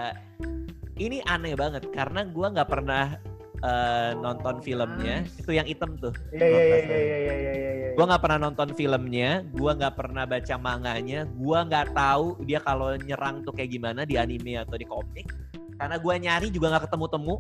[0.93, 3.19] Ini aneh banget karena gue nggak pernah
[3.63, 6.13] uh, nonton filmnya itu yang hitam tuh.
[6.35, 7.73] Iya iya iya iya iya iya iya.
[7.73, 7.89] iya.
[7.97, 12.95] Gua nggak pernah nonton filmnya, gua nggak pernah baca manganya, gua nggak tahu dia kalau
[12.99, 15.31] nyerang tuh kayak gimana di anime atau di komik.
[15.79, 17.35] Karena gua nyari juga nggak ketemu-temu.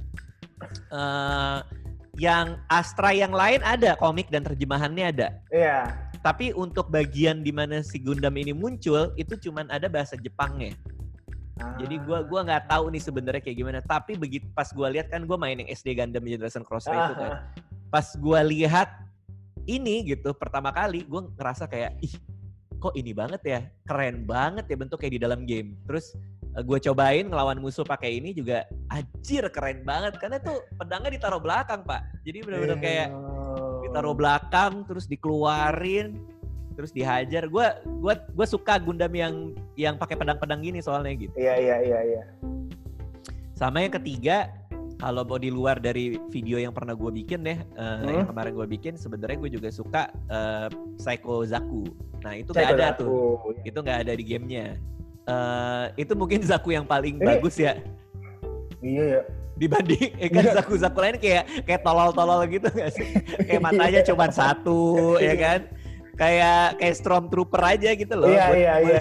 [0.94, 1.58] Uh,
[2.20, 5.28] yang Astra yang lain ada komik dan terjemahannya ada.
[5.48, 5.90] Iya.
[6.22, 10.76] Tapi untuk bagian di mana si Gundam ini muncul itu cuman ada bahasa Jepangnya.
[11.52, 13.78] Jadi gue gua nggak tahu nih sebenarnya kayak gimana.
[13.84, 17.32] Tapi begitu pas gue lihat kan gue main yang SD Gundam Generation Crossray itu kan.
[17.92, 18.88] Pas gue lihat
[19.68, 22.16] ini gitu pertama kali gue ngerasa kayak ih
[22.80, 25.76] kok ini banget ya keren banget ya bentuk kayak di dalam game.
[25.84, 26.16] Terus
[26.56, 31.38] eh, gue cobain ngelawan musuh pakai ini juga anjir keren banget karena tuh pedangnya ditaruh
[31.38, 32.00] belakang pak.
[32.24, 33.08] Jadi benar-benar kayak
[33.84, 36.31] ditaruh belakang terus dikeluarin
[36.72, 37.46] terus dihajar.
[37.48, 37.66] Gue
[38.02, 41.34] gua gue suka Gundam yang yang pakai pedang-pedang gini soalnya gitu.
[41.36, 42.22] Iya iya iya iya.
[43.56, 44.50] Sama yang ketiga
[45.02, 48.22] kalau mau di luar dari video yang pernah gue bikin deh, uh, hmm?
[48.22, 51.82] yang kemarin gue bikin, sebenarnya gue juga suka uh, Psycho Zaku.
[52.22, 53.02] Nah itu nggak ada Zaku.
[53.02, 53.34] tuh,
[53.66, 54.78] itu nggak ada di gamenya.
[55.26, 57.82] Uh, itu mungkin Zaku yang paling Ini, bagus ya.
[58.78, 59.22] Iya ya.
[59.58, 60.54] Dibanding, eh kan iya.
[60.54, 63.06] Zaku Zaku lain kayak kayak tolol-tolol gitu nggak sih?
[63.42, 65.66] kayak matanya cuma satu, ya kan?
[66.16, 68.28] Kayak kayak stormtrooper aja gitu loh.
[68.28, 69.00] Iya, buat, iya, iya.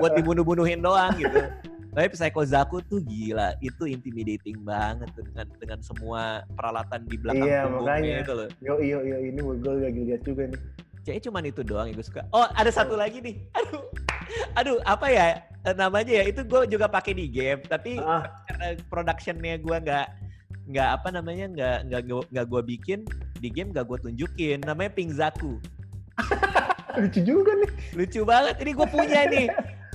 [0.00, 1.44] buat dibunuh-bunuhin doang gitu.
[1.88, 7.66] Tapi Psycho Zaku tuh gila, itu intimidating banget dengan dengan semua peralatan di belakang iya,
[7.66, 8.48] punggungnya itu loh.
[8.62, 10.60] Yo yo yo ini gue lagi lihat juga nih.
[11.02, 12.22] Kayaknya cuman itu doang yang gue suka.
[12.30, 13.42] Oh ada satu lagi nih.
[13.56, 13.82] Aduh,
[14.54, 16.24] aduh apa ya eh, namanya ya?
[16.28, 18.22] Itu gue juga pakai di game, tapi ah.
[18.46, 20.06] karena productionnya gue nggak
[20.68, 23.00] nggak apa namanya nggak nggak nggak gue bikin
[23.42, 24.62] di game nggak gue tunjukin.
[24.62, 25.58] Namanya Pink Zaku.
[26.98, 27.70] Lucu juga nih.
[27.94, 28.54] Lucu banget.
[28.62, 29.48] Ini gue punya nih.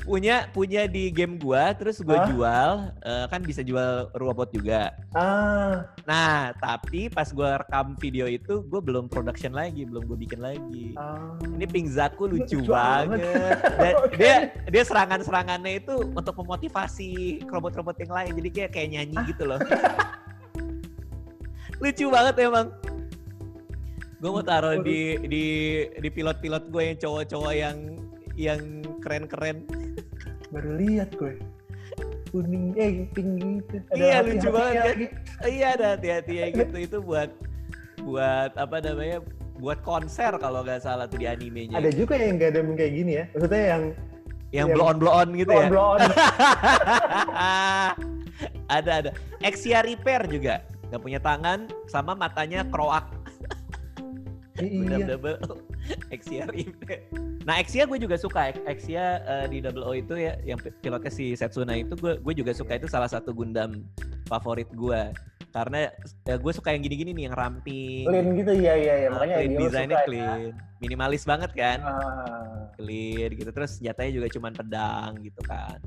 [0.03, 2.27] Punya punya di game gue, terus gue ah?
[2.27, 2.71] jual,
[3.07, 4.91] uh, kan bisa jual robot juga.
[5.15, 5.87] Ah.
[6.03, 10.91] Nah, tapi pas gue rekam video itu, gue belum production lagi, belum gue bikin lagi.
[10.99, 11.39] Ah.
[11.47, 13.23] Ini Pink Zaku lucu, lucu banget.
[13.79, 14.17] Dan okay.
[14.19, 14.35] dia
[14.67, 18.31] dia serangan-serangannya itu untuk memotivasi robot-robot yang lain.
[18.43, 19.23] Jadi kayak kayak nyanyi ah.
[19.23, 19.59] gitu loh.
[21.83, 22.71] lucu banget emang
[24.23, 25.45] gue mau taruh di di
[25.99, 27.77] di pilot-pilot gue yang cowok-cowok yang
[28.39, 28.61] yang
[29.03, 29.67] keren-keren.
[30.47, 31.43] Baru lihat gue
[32.31, 34.97] kuning eh pink gitu ada iya lucu banget kan?
[35.45, 36.75] iya ada hati-hati ya gitu.
[36.79, 37.35] Itu buat
[38.07, 39.19] buat apa namanya
[39.59, 41.83] buat konser kalau nggak salah tuh di animenya.
[41.83, 43.25] Ada juga yang gak ada kayak gini ya.
[43.35, 43.83] Maksudnya yang
[44.53, 45.67] yang, blow on blow on gitu blow ya?
[45.67, 45.99] Blow on.
[48.79, 49.11] ada ada.
[49.43, 50.63] Exia Repair juga.
[50.87, 53.22] Nggak punya tangan sama matanya kroak
[54.61, 55.17] Iya.
[55.17, 55.37] double
[56.13, 56.45] Exia
[57.43, 58.53] Nah Exia gue juga suka.
[58.69, 62.53] Exia uh, di Double O itu ya yang pilotnya si Setsuna itu gue gue juga
[62.53, 62.77] suka.
[62.77, 63.83] Itu salah satu Gundam
[64.29, 65.11] favorit gue.
[65.53, 65.85] Karena
[66.25, 68.05] ya, gue suka yang gini-gini nih yang ramping.
[68.09, 68.51] Clean gitu.
[68.57, 70.05] Ya ya ya makanya clean desainnya ya.
[70.07, 70.23] clean.
[70.23, 70.51] Ya.
[70.81, 71.79] minimalis banget kan?
[71.83, 72.69] Ah.
[72.77, 73.49] clean gitu.
[73.49, 75.77] Terus senjatanya juga cuma pedang gitu kan.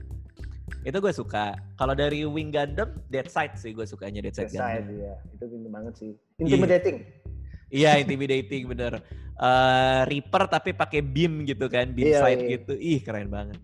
[0.87, 1.57] Itu gue suka.
[1.79, 5.03] Kalau dari Wing Gundam Dead Side sih gue sukanya Dead Side, Dead Side Gundam.
[5.03, 6.11] ya itu pintu banget sih.
[6.37, 7.26] Intimidating yeah.
[7.71, 9.03] Iya intimidating bener.
[9.37, 12.51] Uh, Reaper tapi pakai beam gitu kan, beam iya, sight iya.
[12.57, 12.73] gitu.
[12.79, 13.61] Ih keren banget.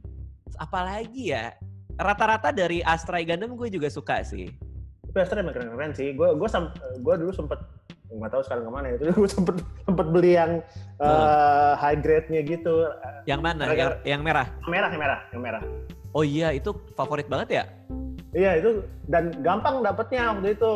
[0.61, 1.57] Apalagi ya,
[1.97, 4.53] rata-rata dari Astra Gundam gue juga suka sih.
[5.09, 6.13] Tapi Astra emang keren-keren sih.
[6.13, 6.49] Gue gue
[7.01, 7.63] gue dulu sempet
[8.13, 9.57] nggak tahu sekarang ke mana itu gue sempet
[9.89, 10.61] sempet beli yang
[11.01, 12.85] uh, uh, high grade-nya gitu
[13.25, 15.63] yang mana yang, yang merah merah yang merah yang merah
[16.13, 17.65] oh iya itu favorit banget ya
[18.37, 20.73] iya itu dan gampang dapetnya waktu itu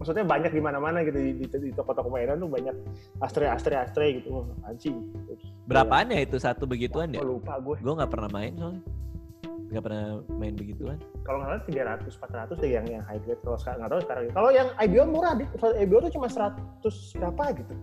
[0.00, 2.72] maksudnya banyak di mana-mana gitu di, di, di toko-toko mainan tuh banyak
[3.20, 4.96] astre astre astre gitu anjing.
[5.68, 7.20] Berapaan ya itu satu begituan ya?
[7.20, 8.82] lupa gue gue nggak pernah main soalnya.
[9.70, 10.04] Nggak pernah
[10.40, 10.98] main begituan.
[11.28, 13.44] Kalau nggak salah tiga ratus empat ratus deh yang yang high grade.
[13.44, 14.22] Kalau sekarang nggak tahu sekarang.
[14.32, 15.44] Kalau yang IBO murah di
[15.84, 17.74] IBO tuh cuma seratus berapa gitu.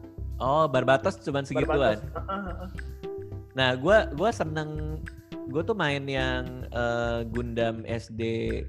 [0.41, 2.01] Oh barbatos cuma segituan?
[3.53, 4.97] Nah gue gue seneng
[5.47, 8.21] gue tuh main yang uh, Gundam SD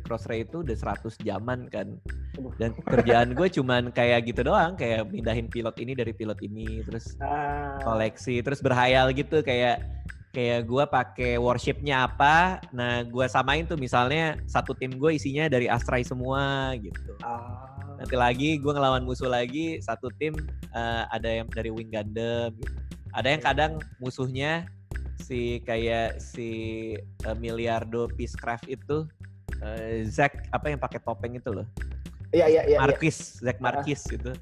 [0.06, 1.98] Crossray itu udah 100 jaman kan
[2.62, 7.18] dan kerjaan gue cuman kayak gitu doang kayak pindahin pilot ini dari pilot ini terus
[7.18, 7.82] ah.
[7.82, 9.82] koleksi terus berhayal gitu kayak
[10.30, 15.66] kayak gue pakai worshipnya apa nah gue samain tuh misalnya satu tim gue isinya dari
[15.66, 17.74] Astray semua gitu ah.
[17.98, 20.38] nanti lagi gue ngelawan musuh lagi satu tim
[20.78, 22.74] uh, ada yang dari Wing Gundam gitu.
[23.10, 24.70] ada yang kadang musuhnya
[25.20, 26.48] si kayak si
[27.26, 29.04] uh, Miliardo Peacecraft itu
[29.60, 31.68] uh, Zack apa yang pakai topeng itu loh
[32.28, 32.78] Iya iya iya.
[32.84, 34.08] Marquis, Zack Marquis uh.
[34.16, 34.32] gitu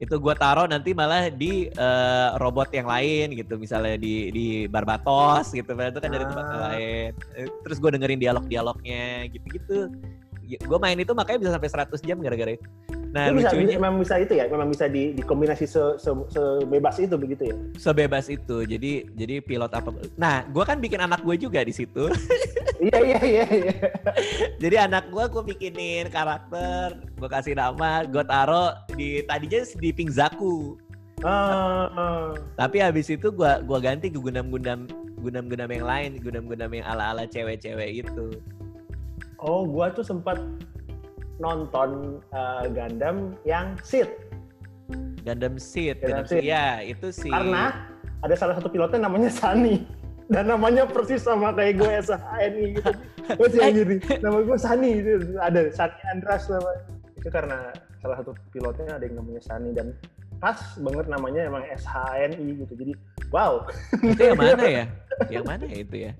[0.00, 5.52] itu gue taruh nanti malah di uh, robot yang lain gitu misalnya di di Barbatos
[5.52, 6.60] gitu itu kan dari tempat ah.
[6.72, 7.12] lain
[7.60, 9.92] terus gue dengerin dialog-dialognya gitu-gitu
[10.58, 12.66] gue main itu makanya bisa sampai 100 jam gara-gara itu
[13.10, 16.96] Nah, itu bisa, lucunya, memang bisa itu ya, memang bisa di, dikombinasi se, se, sebebas
[17.02, 17.56] itu begitu ya.
[17.74, 18.62] Sebebas itu.
[18.62, 19.90] Jadi jadi pilot apa?
[20.14, 22.06] Nah, gue kan bikin anak gue juga di situ.
[22.86, 23.46] iya iya iya.
[23.50, 23.74] iya.
[24.62, 30.78] jadi anak gue gue bikinin karakter, gue kasih nama, gue taro di tadinya di Pingzaku.
[31.20, 32.26] Uh, uh.
[32.56, 34.88] Tapi habis itu gue gua ganti ke gundam-gundam
[35.20, 38.40] gundam-gundam yang lain, gundam-gundam yang ala-ala cewek-cewek itu.
[39.40, 40.36] Oh, gue tuh sempat
[41.40, 44.08] nonton uh, Gundam yang Seed.
[45.24, 46.44] Gundam Seed, Gundam, Seed.
[46.44, 47.32] Ya, itu sih.
[47.32, 47.88] Karena
[48.20, 49.80] ada salah satu pilotnya namanya Sunny.
[50.30, 52.90] Dan namanya persis sama kayak gue SHNI gitu.
[53.34, 56.70] Gue sih yang gini, nama gue Sunny itu ada Sunny Andras nama.
[57.18, 57.58] Itu karena
[57.98, 59.90] salah satu pilotnya ada yang namanya Sunny dan
[60.38, 62.72] pas banget namanya emang SHNI gitu.
[62.78, 62.92] Jadi
[63.34, 63.66] wow.
[64.06, 64.84] Itu yang mana ya?
[65.26, 66.12] Yang mana ya itu ya?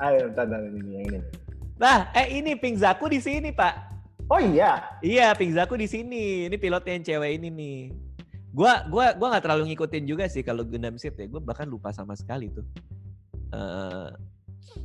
[0.00, 1.20] Ayo, tanda ini yang ini.
[1.80, 3.90] Nah, eh ini Pink Zaku di sini, Pak.
[4.28, 5.00] Oh iya.
[5.00, 6.46] Iya, Pingzaku di sini.
[6.46, 7.78] Ini pilotnya yang cewek ini nih.
[8.52, 11.26] Gua gua gua nggak terlalu ngikutin juga sih kalau Gundam Seed ya.
[11.26, 12.62] Gua bahkan lupa sama sekali tuh.
[13.50, 14.12] Uh,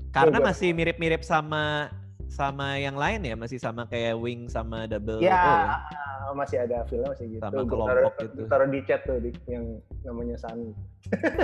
[0.10, 1.94] karena masih mirip-mirip sama
[2.26, 5.78] sama yang lain ya, masih sama kayak Wing sama Double ya,
[6.26, 6.34] O ya.
[6.34, 7.44] masih ada film masih gitu.
[7.46, 8.42] Sama kelompok taruh, gitu.
[8.50, 10.74] Taruh di chat tuh di, yang namanya Sunny.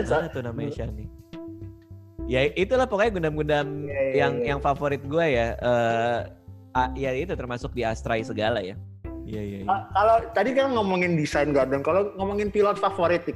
[0.09, 1.05] Mana tuh namanya Shani?
[2.31, 4.55] Ya itulah pokoknya Gundam-Gundam ya, ya, yang ya.
[4.55, 5.47] yang favorit gue ya.
[5.59, 6.19] Uh,
[6.95, 8.79] ya itu termasuk di Astray segala ya.
[9.27, 9.57] Iya iya.
[9.67, 9.77] iya.
[9.91, 13.35] Kalau tadi kan ngomongin desain garden, kalau ngomongin pilot favorit,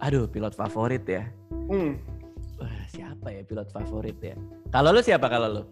[0.00, 1.28] aduh pilot favorit ya.
[1.68, 2.00] Hmm.
[2.56, 4.40] Wah, siapa ya pilot favorit ya?
[4.72, 5.62] Kalau lu siapa kalau lu?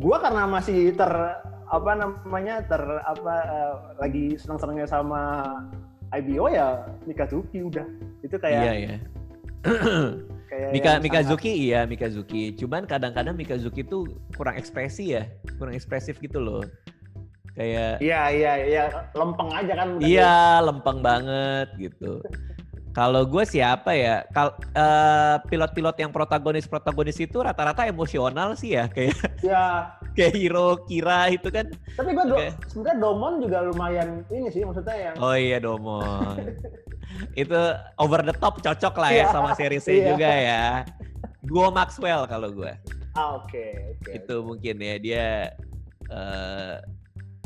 [0.00, 1.12] Gua karena masih ter
[1.68, 5.44] apa namanya ter apa uh, lagi senang-senangnya sama
[6.16, 7.84] IBO ya Mikazuki udah
[8.24, 8.96] itu kayak iya, iya.
[10.48, 11.66] Kayak Mika Mikazuki sangat...
[11.68, 12.42] iya Mikazuki.
[12.56, 15.28] Cuman kadang-kadang Mikazuki tuh kurang ekspresi ya,
[15.60, 16.64] kurang ekspresif gitu loh.
[17.52, 18.82] Kayak Iya iya iya
[19.12, 19.88] lempeng aja kan.
[20.00, 22.24] Iya, lempeng banget gitu.
[22.98, 24.26] Kalau gue siapa ya?
[24.34, 29.94] Kal uh, pilot-pilot yang protagonis-protagonis itu rata-rata emosional sih ya, kayak ya.
[30.18, 31.70] kayak Hiro Kira itu kan.
[31.94, 32.50] Tapi gue okay.
[32.66, 35.14] sebenarnya Domon juga lumayan ini sih maksudnya yang.
[35.22, 36.42] Oh iya Domon.
[37.38, 37.60] itu
[38.02, 39.30] over the top cocok lah ya yeah.
[39.30, 40.10] sama series yeah.
[40.10, 40.64] juga ya.
[41.46, 42.74] Gue Maxwell kalau gue.
[43.14, 43.46] Ah oke.
[43.46, 44.42] Okay, okay, itu okay.
[44.42, 45.26] mungkin ya dia
[46.10, 46.82] uh,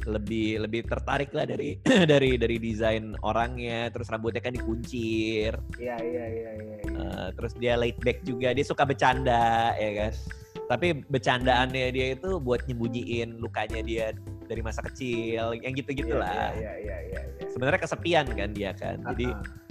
[0.07, 1.79] lebih lebih tertarik lah dari
[2.13, 3.91] dari dari desain orangnya.
[3.91, 5.57] Terus rambutnya kan dikuncir.
[5.79, 8.55] Iya iya iya iya uh, terus dia laid back juga.
[8.55, 10.15] Dia suka bercanda ya kan
[10.63, 14.07] tapi bercandaannya dia itu buat nyembunyiin lukanya dia
[14.49, 15.53] dari masa kecil.
[15.59, 17.47] Yang gitu gitulah iya iya iya, iya, iya.
[17.53, 18.97] sebenarnya kesepian kan dia kan.
[19.13, 19.63] Jadi uh -huh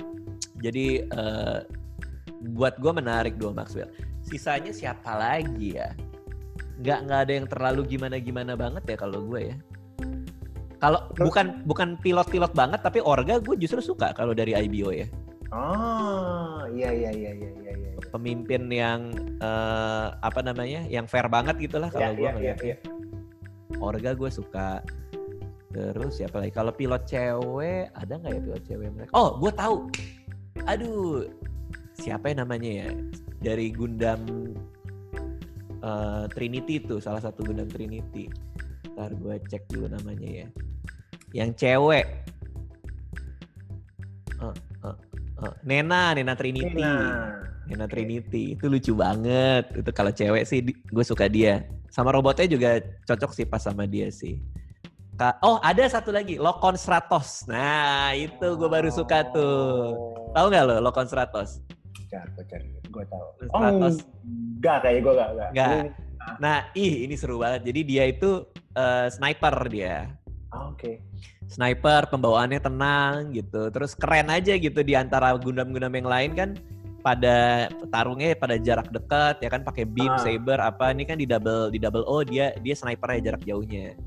[0.62, 1.66] jadi uh,
[2.54, 3.90] buat gue menarik dua Maxwell.
[4.22, 5.90] Sisanya siapa lagi ya?
[6.82, 9.58] Nggak nggak ada yang terlalu gimana gimana banget ya kalau gue ya.
[10.82, 15.06] Kalau bukan bukan pilot-pilot banget tapi Orga gue justru suka kalau dari IBO ya.
[15.54, 17.74] Oh iya iya iya iya iya.
[17.78, 17.92] iya.
[18.10, 19.14] Pemimpin yang
[19.46, 22.34] uh, apa namanya yang fair banget gitulah kalau ya, gue ya.
[22.42, 22.78] Ya, ya.
[23.78, 24.82] Orga gue suka.
[25.72, 26.52] Terus siapa lagi?
[26.52, 29.12] Kalau pilot cewek ada nggak ya pilot cewek mereka?
[29.14, 29.88] Oh, gue tahu
[30.70, 31.26] aduh
[31.98, 32.90] siapa ya namanya ya
[33.42, 34.22] dari Gundam
[35.82, 38.30] uh, Trinity itu salah satu Gundam Trinity
[38.96, 40.48] ntar gue cek dulu namanya ya
[41.32, 42.06] yang cewek
[45.42, 46.70] Oh, Nena, Nena Trinity.
[46.78, 47.42] Nena.
[47.66, 48.54] Nena Trinity.
[48.54, 49.74] Itu lucu banget.
[49.74, 51.66] Itu kalau cewek sih gue suka dia.
[51.90, 52.78] Sama robotnya juga
[53.10, 54.38] cocok sih pas sama dia sih.
[55.46, 57.46] Oh ada satu lagi, Lokon Stratos.
[57.46, 59.94] Nah itu gue baru suka tuh.
[59.94, 60.30] Oh.
[60.34, 61.62] Tahu nggak lo Lokon Stratos?
[62.10, 63.26] Cari, gue cari, gue tahu.
[63.46, 63.54] Stratos.
[63.54, 63.62] Oh,
[64.58, 65.50] enggak kayaknya gue enggak.
[65.54, 65.84] Enggak.
[66.40, 67.70] Nah ih ini seru banget.
[67.70, 68.46] Jadi dia itu
[68.78, 70.10] uh, sniper dia.
[70.52, 70.80] Oh, Oke.
[70.80, 70.96] Okay.
[71.52, 73.68] Sniper, pembawaannya tenang gitu.
[73.72, 76.50] Terus keren aja gitu di antara gundam-gundam yang lain kan
[77.02, 80.22] pada tarungnya pada jarak dekat ya kan pakai beam, ah.
[80.22, 83.98] saber apa ini kan di double di double O dia dia snipernya jarak jauhnya.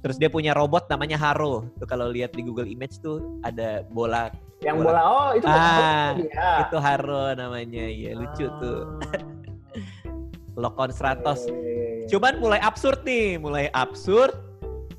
[0.00, 1.68] Terus dia punya robot namanya Haro.
[1.76, 4.32] Tuh kalau lihat di Google Image tuh ada bola.
[4.64, 6.52] Yang bola, bola oh itu ah, ya.
[6.68, 7.84] Itu Haro namanya.
[7.84, 8.52] Ya lucu ah.
[8.60, 8.80] tuh.
[10.60, 11.48] Lokon Stratos.
[11.48, 12.08] Yeah, yeah.
[12.12, 14.36] Cuman mulai absurd nih, mulai absurd.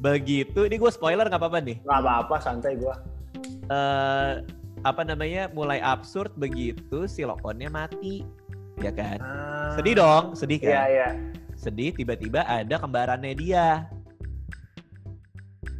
[0.02, 1.78] Begitu, ini gue spoiler nggak apa-apa nih?
[1.86, 2.96] Nggak apa-apa, santai gue.
[3.70, 4.42] Uh,
[4.82, 8.26] apa namanya mulai absurd begitu si Lokonnya mati
[8.82, 9.78] ya kan ah.
[9.78, 11.10] sedih dong sedih kan iya, iya.
[11.54, 13.86] sedih tiba-tiba ada kembarannya dia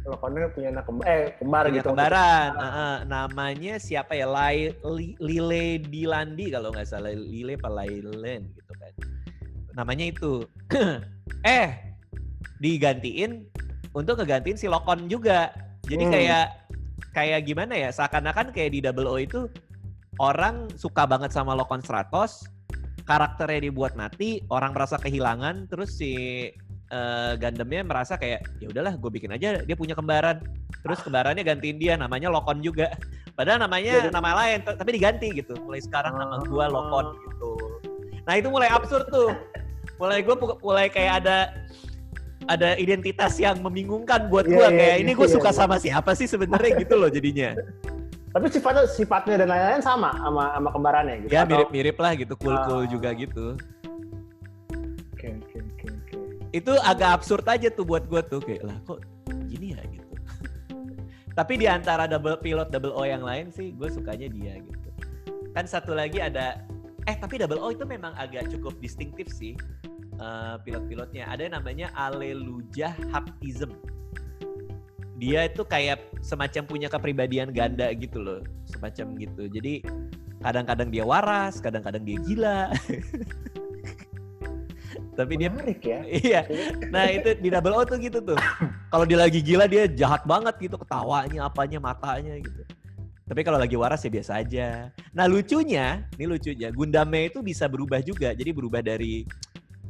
[0.02, 4.70] Lokonnya punya anak kembar, eh kembar punya gitu kembaran uh, uh, namanya siapa ya Lai,
[4.70, 8.92] Li, Lile Dilandi kalau nggak salah Lile apa Lailen gitu kan
[9.74, 10.46] namanya itu.
[11.42, 11.74] Eh
[12.62, 13.42] digantiin
[13.98, 15.50] untuk ngegantiin si Lokon juga.
[15.90, 16.12] Jadi hmm.
[16.14, 16.46] kayak
[17.12, 19.50] kayak gimana ya seakan-akan kayak di Double O itu
[20.22, 22.46] orang suka banget sama Lokon Stratos
[23.02, 26.46] karakternya dibuat mati orang merasa kehilangan terus si
[26.94, 30.40] uh, Gundamnya merasa kayak ya udahlah gue bikin aja dia punya kembaran.
[30.82, 32.90] Terus kembarannya gantiin dia namanya Lokon juga.
[33.38, 35.56] Padahal namanya Jadi, nama lain tapi diganti gitu.
[35.64, 37.52] Mulai sekarang nama gue Lokon gitu.
[38.22, 39.34] Nah itu mulai absurd tuh
[40.02, 41.36] mulai gue mulai kayak ada
[42.50, 45.58] ada identitas yang membingungkan buat yeah, gue yeah, kayak yeah, ini gue yeah, suka yeah.
[45.62, 47.54] sama siapa sih sebenarnya gitu loh jadinya.
[48.32, 51.30] Tapi sifatnya sifatnya dan lain-lain sama sama sama kembarannya gitu.
[51.30, 53.54] Ya mirip-mirip lah gitu, cool-cool uh, juga gitu.
[55.14, 56.14] Oke oke oke oke.
[56.50, 59.06] Itu agak absurd aja tuh buat gue tuh kayak lah kok
[59.46, 60.14] gini ya gitu.
[61.38, 64.88] Tapi di antara double pilot double O yang lain sih gue sukanya dia gitu.
[65.52, 66.58] Kan satu lagi ada
[67.04, 69.58] eh tapi double O itu memang agak cukup distintif sih
[70.22, 71.26] uh, pilot-pilotnya.
[71.26, 73.74] Ada yang namanya Aleluja Haptism.
[75.18, 79.46] Dia itu kayak semacam punya kepribadian ganda gitu loh, semacam gitu.
[79.50, 79.82] Jadi
[80.42, 82.60] kadang-kadang dia waras, kadang-kadang dia gila.
[85.12, 86.02] Tapi Menarik dia ya.
[86.24, 86.40] Iya.
[86.88, 88.38] Nah, itu di double O tuh gitu tuh.
[88.88, 92.64] Kalau dia lagi gila dia jahat banget gitu ketawanya, apanya, matanya gitu.
[93.22, 94.68] Tapi kalau lagi waras ya biasa aja.
[95.14, 98.34] Nah lucunya, ini lucunya, Gundame itu bisa berubah juga.
[98.36, 99.24] Jadi berubah dari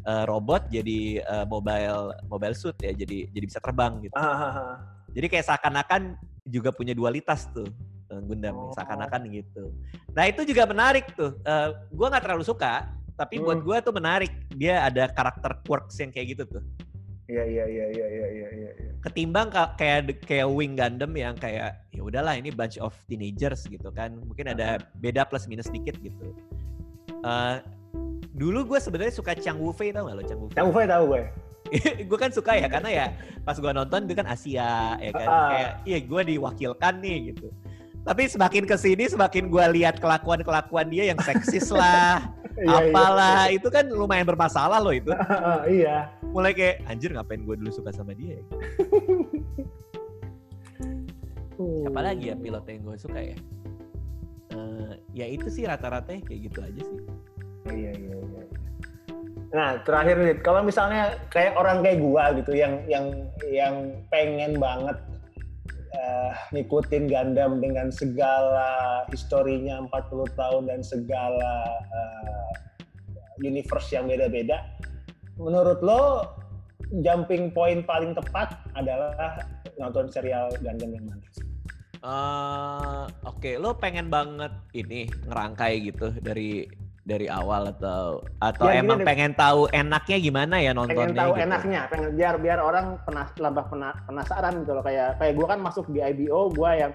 [0.07, 4.15] uh, robot jadi uh, mobile mobile suit ya jadi jadi bisa terbang gitu.
[4.19, 4.81] Ah,
[5.13, 7.69] jadi kayak seakan-akan juga punya dualitas tuh
[8.13, 8.73] uh, Gundam oh.
[8.77, 9.73] seakan-akan gitu.
[10.13, 11.39] Nah itu juga menarik tuh.
[11.43, 13.45] Uh, gue nggak terlalu suka, tapi hmm.
[13.49, 14.33] buat gue tuh menarik.
[14.53, 16.65] Dia ada karakter quirks yang kayak gitu tuh.
[17.31, 18.71] Iya iya iya iya iya iya iya.
[18.77, 18.93] Ya.
[19.01, 19.49] Ketimbang
[19.81, 24.13] kayak kayak Wing Gundam yang kayak ya udahlah ini bunch of teenagers gitu kan.
[24.13, 26.37] Mungkin ada beda plus minus dikit gitu.
[27.23, 27.63] Uh,
[28.33, 30.57] dulu gue sebenarnya suka Chang Wu Fei tau gak lo Chang Wu Fei?
[30.57, 31.23] Chang Wu Fei tau gue.
[32.09, 33.07] gue kan suka ya karena ya
[33.49, 35.49] pas gue nonton gue kan Asia ya kan uh.
[35.49, 37.49] kayak iya gue diwakilkan nih gitu.
[38.03, 42.91] Tapi semakin ke sini semakin gue lihat kelakuan kelakuan dia yang seksis lah, iya, iya.
[42.91, 45.15] apalah iya, itu kan lumayan bermasalah loh itu.
[45.15, 46.11] Uh, iya.
[46.35, 48.43] Mulai kayak anjir ngapain gue dulu suka sama dia.
[48.43, 48.45] Ya?
[51.63, 53.39] Siapa lagi ya pilot yang gue suka ya?
[54.51, 57.01] Uh, ya itu sih rata-rata kayak gitu aja sih.
[57.71, 58.43] Iya iya iya.
[59.53, 63.07] Nah terakhir nih, kalau misalnya kayak orang kayak gua gitu yang yang
[63.53, 63.75] yang
[64.09, 64.97] pengen banget
[65.93, 71.53] uh, ngikutin Gundam dengan segala historinya 40 tahun dan segala
[71.93, 72.53] uh,
[73.45, 74.65] universe yang beda-beda.
[75.37, 76.03] Menurut lo
[77.05, 79.41] jumping point paling tepat adalah
[79.77, 81.25] nonton serial Gundam yang mana?
[82.03, 83.55] Uh, Oke, okay.
[83.63, 86.67] lo pengen banget ini ngerangkai gitu dari
[87.03, 91.33] dari awal atau atau ya, emang gini, pengen tahu enaknya gimana ya nontonnya pengen tahu
[91.35, 91.43] gitu.
[91.51, 93.67] enaknya pengen biar biar orang penas lebih
[94.07, 94.85] penasaran gitu loh.
[94.87, 96.93] Kayak kayak gue kan masuk di IBO gue yang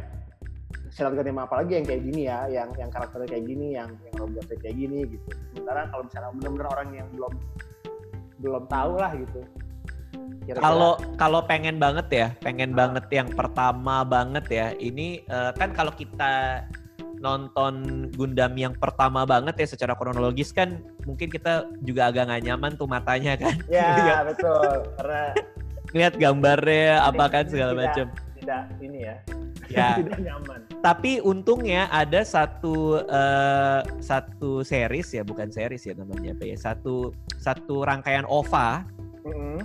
[0.96, 4.16] silat ganti apa lagi yang kayak gini ya yang yang karakternya kayak gini yang yang
[4.16, 5.28] robotnya kayak gini gitu.
[5.52, 7.34] Sementara kalau misalnya benar-benar orang yang belum
[8.40, 9.42] belum tahu lah gitu.
[10.56, 12.88] Kalau kalau pengen banget ya pengen nah.
[12.88, 16.64] banget yang pertama banget ya ini uh, kan kalau kita
[17.20, 22.72] nonton Gundam yang pertama banget ya secara kronologis kan mungkin kita juga agak nggak nyaman
[22.78, 23.56] tuh matanya kan.
[23.70, 25.36] Ya betul karena
[25.96, 28.12] lihat gambarnya apa kan segala macam.
[28.38, 29.16] Tidak ini ya.
[29.70, 29.90] ya.
[30.00, 30.60] tidak nyaman.
[30.84, 37.12] Tapi untungnya ada satu uh, satu series ya, bukan series ya namanya apa ya, satu
[37.42, 38.86] satu rangkaian OVA
[39.26, 39.60] mm -hmm.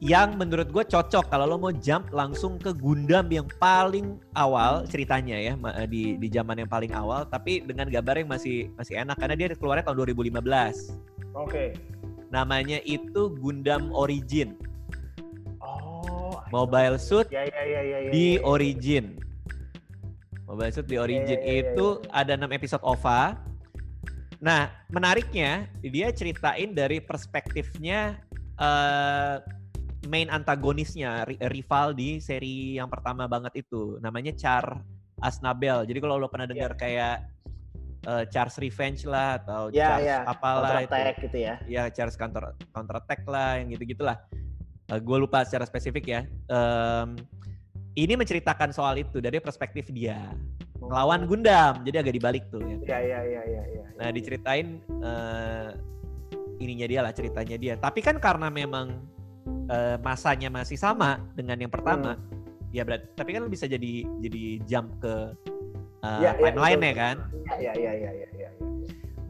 [0.00, 5.36] Yang menurut gue cocok kalau lo mau jump langsung ke Gundam yang paling awal ceritanya
[5.36, 9.20] ya eh, di di zaman yang paling awal, tapi dengan gambar yang masih masih enak
[9.20, 10.40] karena dia keluarnya tahun 2015.
[10.40, 10.72] Oke.
[11.36, 11.68] Okay.
[12.32, 14.56] Namanya itu Gundam Origin.
[16.50, 18.46] Mobile Suit ya, ya, ya, ya, ya, di ya, ya.
[18.46, 19.04] Origin.
[20.50, 22.34] Mobile Suit di Origin ya, ya, ya, itu ya, ya.
[22.34, 23.38] ada 6 episode OVA.
[24.42, 28.18] Nah, menariknya dia ceritain dari perspektifnya
[28.58, 29.38] uh,
[30.08, 34.00] main antagonisnya rival di seri yang pertama banget itu.
[34.00, 34.80] Namanya Char
[35.20, 35.84] Asnabel.
[35.84, 36.80] Jadi kalau lo pernah dengar yeah.
[36.80, 37.16] kayak
[38.08, 40.22] uh, Charles Revenge lah atau yeah, Charles yeah.
[40.24, 41.54] apalah counter attack gitu ya.
[41.68, 44.16] Ya, Charles counter counter attack lah yang gitu-gitulah
[44.88, 46.20] uh, eh, gue lupa secara spesifik ya.
[46.48, 47.20] Um,
[47.98, 50.30] ini menceritakan soal itu dari perspektif dia
[50.80, 52.76] melawan Gundam, jadi agak dibalik tuh ya.
[53.04, 53.84] Iya iya iya iya.
[54.00, 55.76] Nah diceritain uh,
[56.56, 57.74] ininya dia lah ceritanya dia.
[57.76, 59.04] Tapi kan karena memang
[59.68, 62.74] uh, masanya masih sama dengan yang pertama, hmm.
[62.74, 63.06] ya berarti.
[63.16, 65.14] Tapi kan bisa jadi jadi jump ke
[66.04, 67.16] uh, ya, timeline ya, ya kan?
[67.60, 68.10] Iya iya iya iya.
[68.14, 68.50] Ya, ya.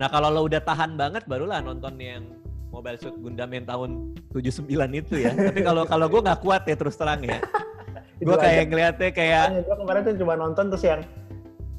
[0.01, 2.25] Nah kalau lo udah tahan banget, barulah nonton yang
[2.71, 5.33] Mobile Suit Gundam yang tahun 79 itu ya.
[5.51, 7.43] Tapi kalau kalau gue nggak kuat ya terus terang ya.
[8.27, 9.45] gue kayak ngeliatnya kayak.
[9.67, 11.03] Gue kemarin tuh cuma nonton terus yang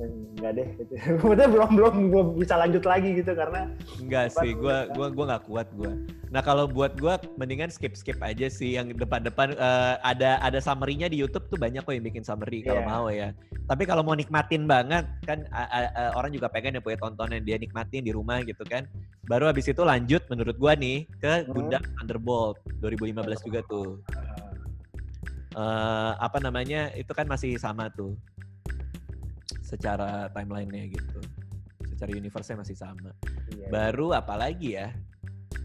[0.07, 0.93] enggak deh gitu.
[1.21, 3.69] Kemudian belum belum gue bisa lanjut lagi gitu karena
[4.01, 5.91] enggak sih, gue gue gue nggak kuat gue.
[6.31, 11.11] Nah kalau buat gue mendingan skip skip aja sih yang depan-depan uh, ada ada summary-nya
[11.11, 12.67] di YouTube tuh banyak kok yang bikin summary yeah.
[12.71, 13.29] kalau mau ya.
[13.69, 17.59] Tapi kalau mau nikmatin banget kan uh, uh, orang juga pengen ya punya tontonan dia
[17.61, 18.87] nikmatin di rumah gitu kan.
[19.27, 21.51] Baru habis itu lanjut menurut gue nih ke hmm.
[21.53, 24.01] Gundam Thunderbolt 2015 juga tuh.
[25.51, 28.15] Uh, apa namanya itu kan masih sama tuh
[29.71, 31.19] secara timelinenya gitu.
[31.95, 33.11] Secara universe-nya masih sama.
[33.55, 33.67] Iya, iya.
[33.71, 34.91] baru apalagi ya?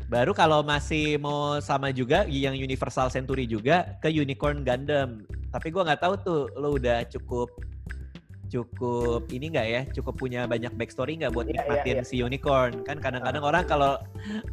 [0.06, 5.26] Baru kalau masih mau sama juga yang Universal Century juga ke Unicorn Gundam.
[5.50, 7.50] Tapi gue nggak tahu tuh lo udah cukup
[8.48, 9.82] cukup ini nggak ya?
[9.94, 12.08] Cukup punya banyak backstory nggak buat yeah, iya, nikmatin yeah, yeah.
[12.08, 12.72] si unicorn?
[12.86, 13.50] Kan kadang-kadang uh.
[13.50, 13.92] orang kalau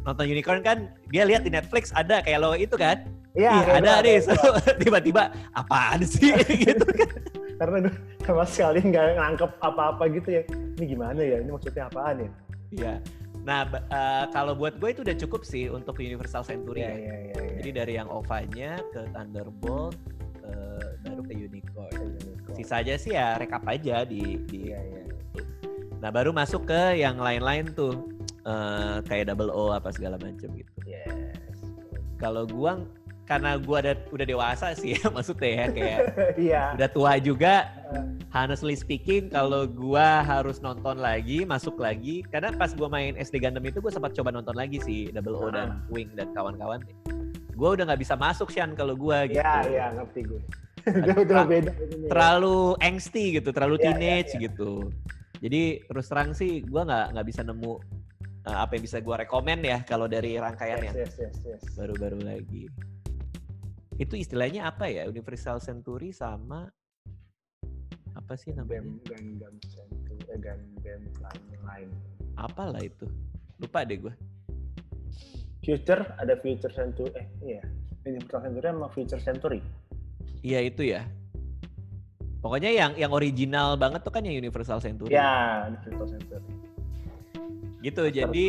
[0.02, 3.06] nonton unicorn kan dia lihat di Netflix ada kayak lo itu kan?
[3.34, 4.22] Iya yeah, ada nih.
[4.82, 6.30] tiba-tiba apaan sih?
[6.64, 7.10] Gitu kan.
[7.54, 7.90] Karena
[8.26, 10.42] sama sekali nggak nangkep apa-apa gitu ya.
[10.78, 11.38] Ini gimana ya?
[11.38, 12.30] Ini maksudnya apaan ya?
[12.74, 12.94] Iya.
[13.44, 17.06] Nah uh, kalau buat gue itu udah cukup sih untuk Universal Century yeah, ya, ya.
[17.06, 19.94] Yeah, yeah, jadi dari yang OVA-nya ke Thunderbolt
[20.42, 22.16] uh, baru ke Unicorn.
[22.54, 25.06] Sisanya sih ya rekap aja di di yeah, yeah.
[25.98, 28.06] nah baru masuk ke yang lain-lain tuh
[28.46, 31.10] uh, kayak Double O apa segala macam gitu yes.
[32.16, 32.80] kalau gua
[33.24, 36.00] karena gue ada udah dewasa sih ya maksudnya ya kayak
[36.52, 36.68] yeah.
[36.76, 37.72] udah tua juga
[38.36, 43.64] honestly speaking kalau gue harus nonton lagi masuk lagi karena pas gue main SD Gundam
[43.64, 45.88] itu gue sempat coba nonton lagi sih Double O dan ah.
[45.88, 46.84] Wing dan kawan-kawan
[47.54, 50.42] gue udah nggak bisa masuk sih kalau gue gitu ya yeah, ya ngerti gue
[50.84, 52.08] udah beda ya.
[52.12, 54.44] terlalu angsty gitu terlalu yeah, ya, teenage yeah, yeah.
[54.50, 54.72] gitu.
[55.44, 57.72] Jadi terus terang sih gue nggak nggak bisa nemu
[58.48, 61.62] uh, apa yang bisa gue rekomend ya kalau dari rangkaian yes, yes, yes, yes.
[61.76, 62.64] baru-baru lagi.
[64.00, 65.06] Itu istilahnya apa ya?
[65.06, 66.68] Universal Century sama
[68.14, 68.88] apa sih namanya?
[69.04, 71.02] Gundam Century eh, Gundam
[71.64, 71.88] lain
[72.34, 73.06] apalah itu?
[73.62, 74.14] Lupa deh gue
[75.64, 77.62] Future ada Future Century eh iya.
[78.04, 79.60] Universal Century sama Future Century
[80.44, 81.08] iya itu ya
[82.44, 86.52] pokoknya yang yang original banget tuh kan yang Universal Century ya Universal Century
[87.84, 88.46] gitu jadi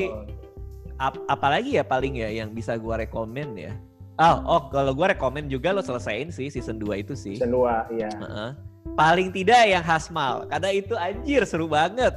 [0.95, 3.73] ap apalagi ya paling ya yang bisa gue rekomend ya
[4.15, 7.35] Oh, oh kalau gue rekomend juga lo selesaiin sih season 2 itu sih.
[7.35, 8.07] Season 2, iya.
[8.15, 8.49] Uh -huh.
[8.95, 12.15] Paling tidak yang Hasmal, karena itu anjir seru banget.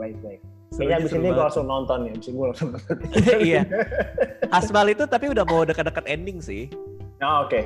[0.00, 0.40] Baik, baik.
[0.72, 2.96] Kayaknya abis ini gue langsung nonton ya, abis ini gue langsung nonton.
[3.44, 3.62] iya.
[4.48, 6.72] Hasmal itu tapi udah mau dekat-dekat ending sih.
[7.20, 7.52] Oh, oke.
[7.52, 7.62] Okay.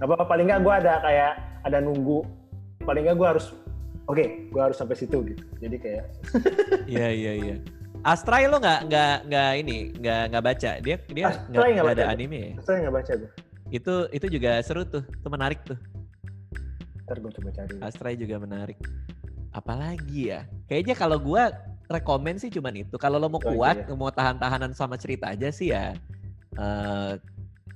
[0.00, 1.32] Gak apa-apa, paling nggak gue ada kayak,
[1.68, 2.24] ada nunggu.
[2.88, 3.52] Paling nggak gue harus,
[4.08, 5.44] oke, okay, gue harus sampai situ gitu.
[5.60, 6.04] Jadi kayak...
[6.92, 7.56] Iya, iya, iya.
[8.00, 12.52] Astray lo nggak nggak nggak ini nggak nggak baca dia dia nggak ada anime ya?
[12.56, 13.30] Astray nggak baca gue.
[13.68, 15.76] Itu itu juga seru tuh, itu menarik tuh.
[17.04, 17.76] Ntar gue coba cari.
[17.84, 18.80] Astray juga menarik.
[19.52, 20.48] Apalagi ya?
[20.64, 21.42] Kayaknya kalau gue
[21.92, 22.96] rekomend sih cuman itu.
[22.96, 23.92] Kalau lo mau oh, kuat, iya.
[23.92, 25.92] mau tahan-tahanan sama cerita aja sih ya.
[26.56, 27.20] Uh,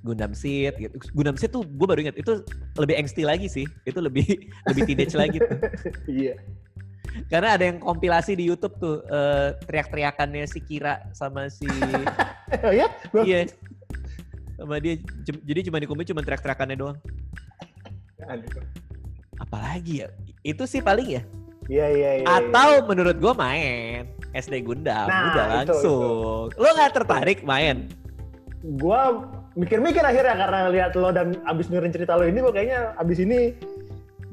[0.05, 0.95] Gundam Seed gitu.
[1.17, 2.45] Gundam Seed tuh gue baru ingat itu
[2.77, 3.65] lebih angsty lagi sih.
[3.89, 4.29] Itu lebih
[4.69, 5.59] lebih teenage lagi tuh.
[6.07, 6.37] Iya.
[7.31, 11.65] Karena ada yang kompilasi di YouTube tuh uh, teriak-teriakannya si Kira sama si
[12.67, 12.93] Oh ya?
[13.17, 13.49] Iya.
[14.61, 16.99] Sama dia jadi cuma di komik cuma teriak-teriakannya doang.
[19.37, 20.09] apalagi ya
[20.41, 21.23] itu sih paling ya
[21.69, 22.27] Iya iya iya.
[22.29, 22.85] Atau iya.
[22.85, 24.05] menurut gue main
[24.37, 26.49] SD Gundam nah, udah langsung.
[26.53, 26.61] Itu, itu.
[26.61, 27.89] Lo nggak tertarik main?
[28.61, 29.01] Gue
[29.55, 33.55] mikir-mikir akhirnya karena lihat lo dan abis dengerin cerita lo ini gue kayaknya abis ini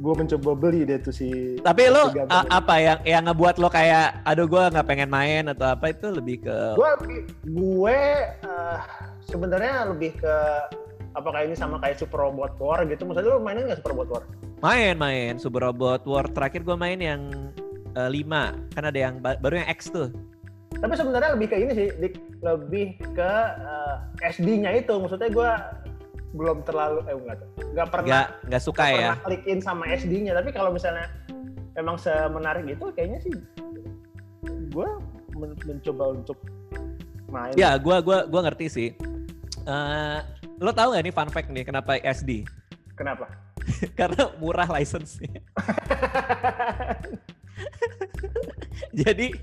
[0.02, 4.50] gue mencoba beli deh tuh si tapi lo apa yang yang ngebuat lo kayak aduh
[4.50, 6.92] gue nggak pengen main atau apa itu lebih ke gue
[7.46, 8.00] gue
[8.50, 8.78] uh,
[9.30, 10.36] sebenarnya lebih ke
[11.12, 14.10] apa kayak ini sama kayak Super Robot War gitu maksudnya lo mainin nggak Super Robot
[14.10, 14.26] War
[14.62, 15.42] Main, main.
[15.42, 17.22] Super Robot War terakhir gue main yang
[17.98, 18.78] uh, eh, 5.
[18.78, 20.14] Kan ada yang baru yang X tuh.
[20.72, 21.88] Tapi sebenarnya lebih ke ini sih,
[22.40, 24.94] lebih ke uh, eh, SD-nya itu.
[24.96, 25.52] Maksudnya gue
[26.32, 28.96] belum terlalu eh enggak enggak pernah enggak, enggak suka gak ya.
[29.12, 31.12] Pernah klik in sama SD-nya, tapi kalau misalnya
[31.76, 33.36] memang semenarik itu kayaknya sih
[34.72, 34.88] gue
[35.36, 36.40] men mencoba untuk
[37.28, 37.52] main.
[37.60, 38.90] Ya, gue gua gua ngerti sih.
[39.68, 40.24] Uh,
[40.64, 42.48] lo tau gak nih fun fact nih kenapa SD?
[42.96, 43.28] Kenapa?
[44.00, 45.42] karena murah license-nya.
[49.02, 49.36] jadi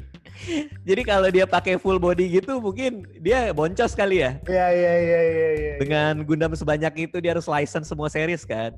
[0.88, 4.38] jadi kalau dia pakai full body gitu mungkin dia boncos kali ya.
[4.46, 5.74] Iya iya iya iya iya.
[5.82, 8.74] Dengan Gundam sebanyak itu dia harus license semua series kan.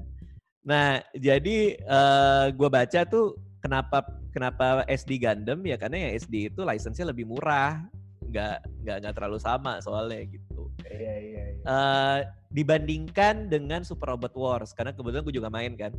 [0.60, 6.52] Nah, jadi uh, eh, gue baca tuh kenapa kenapa SD Gundam ya karena ya SD
[6.52, 7.84] itu license-nya lebih murah.
[8.30, 8.56] Nggak
[8.86, 10.70] nggak nggak terlalu sama soalnya gitu.
[10.86, 11.42] Iya iya.
[11.56, 11.62] iya.
[11.64, 12.18] Uh,
[12.50, 15.92] dibandingkan dengan Super Robot Wars karena kebetulan gue juga main kan.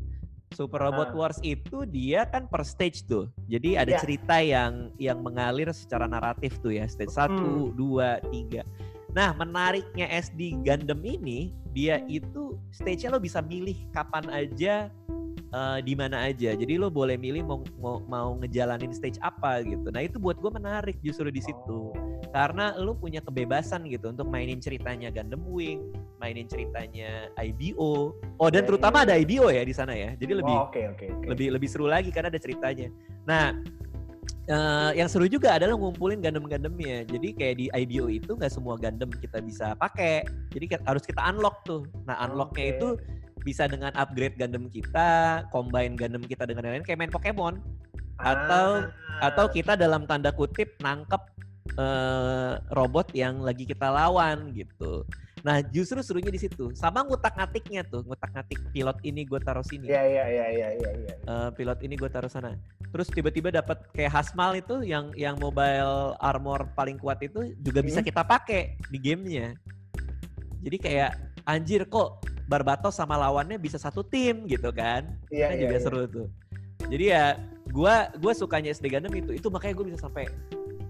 [0.52, 1.16] Super Robot.
[1.16, 3.32] Wars itu dia kan per stage tuh.
[3.48, 4.02] Jadi ada yeah.
[4.04, 6.86] cerita yang yang mengalir secara naratif tuh ya.
[6.88, 7.80] Stage 1, hmm.
[7.80, 9.16] 2, 3.
[9.16, 14.88] Nah, menariknya SD Gundam ini dia itu stage-nya lo bisa milih kapan aja
[15.56, 16.56] uh, di mana aja.
[16.56, 19.88] Jadi lo boleh milih mau mau mau ngejalanin stage apa gitu.
[19.92, 21.96] Nah, itu buat gue menarik justru di situ.
[21.96, 25.90] Oh karena lu punya kebebasan gitu untuk mainin ceritanya Gundam Wing,
[26.22, 28.14] mainin ceritanya IBO.
[28.38, 30.14] Oh dan terutama ada IBO ya di sana ya.
[30.16, 31.28] Jadi lebih oh, okay, okay, okay.
[31.28, 32.88] lebih lebih seru lagi karena ada ceritanya.
[33.26, 33.58] Nah,
[34.48, 37.10] uh, yang seru juga adalah ngumpulin Gundam-Gundamnya.
[37.10, 40.24] Jadi kayak di IBO itu nggak semua Gundam kita bisa pakai.
[40.54, 41.84] Jadi harus kita unlock tuh.
[42.08, 42.76] Nah, unlocknya okay.
[42.78, 42.90] itu
[43.42, 47.60] bisa dengan upgrade Gundam kita, combine Gundam kita dengan lain-lain kayak main Pokemon.
[48.22, 49.34] Atau ah.
[49.34, 51.22] atau kita dalam tanda kutip nangkep
[51.78, 55.06] uh, robot yang lagi kita lawan gitu.
[55.42, 56.70] Nah justru serunya di situ.
[56.78, 59.90] Sama ngutak ngatiknya tuh, ngutak ngatik pilot ini gue taruh sini.
[59.90, 60.92] Iya iya iya iya iya.
[60.94, 61.16] Ya.
[61.26, 62.54] Uh, pilot ini gue taruh sana.
[62.92, 67.88] Terus tiba-tiba dapat kayak Hasmal itu yang yang mobile armor paling kuat itu juga hmm.
[67.90, 69.58] bisa kita pakai di gamenya.
[70.62, 71.12] Jadi kayak
[71.50, 75.08] anjir kok Barbatos sama lawannya bisa satu tim gitu kan?
[75.34, 75.50] Iya.
[75.50, 75.84] Kan iya, juga iya.
[75.84, 76.28] seru tuh.
[76.92, 77.40] Jadi ya
[77.72, 80.28] gue gue sukanya SD Gundam itu itu makanya gue bisa sampai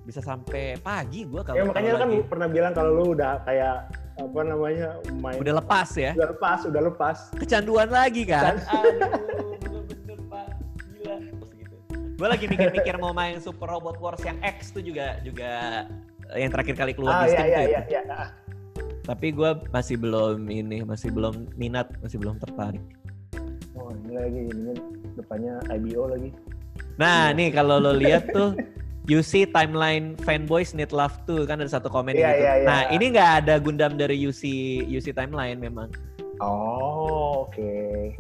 [0.02, 2.26] bisa sampai pagi gue kalau ya makanya kan lagi.
[2.26, 3.86] pernah bilang kalau lu udah kayak
[4.18, 4.88] apa namanya
[5.18, 6.12] main udah lepas ya?
[6.18, 7.18] Udah lepas udah lepas.
[7.38, 8.58] Kecanduan lagi kan?
[8.66, 9.14] Aduh
[9.62, 10.48] bener-bener pak.
[10.90, 11.16] Gila
[11.58, 11.76] gitu.
[12.18, 15.86] gue lagi mikir-mikir mau main Super Robot Wars yang X tuh juga juga
[16.38, 18.26] yang terakhir kali keluar ah, di Steam iya, iya, iya, iya.
[19.04, 22.82] tapi gue masih belum ini masih belum minat masih belum tertarik.
[23.78, 24.74] Oh ini lagi ini
[25.18, 26.30] depannya IBO lagi.
[26.98, 28.54] Nah nih kalau lo lihat tuh
[29.12, 32.48] You see timeline fanboys need love too kan ada satu komen yeah, gitu.
[32.48, 32.68] Yeah, yeah.
[32.72, 34.48] Nah ini nggak ada Gundam dari UC
[34.88, 35.92] UC timeline memang.
[36.40, 37.52] Oh oke.
[37.52, 38.16] Okay.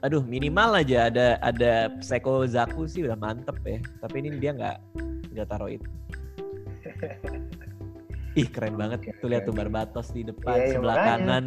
[0.00, 3.76] Aduh minimal aja ada ada Seko Zaku sih udah mantep ya.
[4.00, 4.76] Tapi ini dia nggak
[5.36, 5.84] nggak taruh itu.
[8.40, 9.12] Ih keren banget.
[9.20, 11.44] Tuh lihat tuh Barbatos di depan, yeah, iya, sebelah yeah, kanan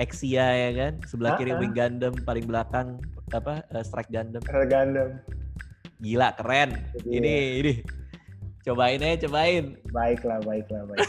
[0.00, 2.96] Exia ya kan, sebelah kiri Wing Gundam, paling belakang
[3.32, 4.40] apa uh, Strike Gundam.
[4.44, 5.20] Strike Gundam.
[6.00, 6.80] Gila keren.
[7.04, 7.72] Ini ini
[8.70, 9.74] Cobain aja, cobain.
[9.90, 11.02] Baiklah, baiklah, baik.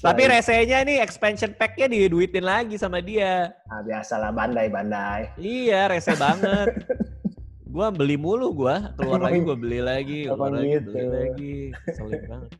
[0.00, 3.52] Tapi resenya nih expansion pack-nya diduitin lagi sama dia.
[3.68, 5.36] Nah, biasalah bandai-bandai.
[5.36, 6.80] Iya, rese banget.
[7.76, 10.88] gua beli mulu gua, keluar lagi gua beli lagi, keluar lagi gitu.
[10.88, 11.56] beli lagi.
[12.00, 12.50] Sulit banget.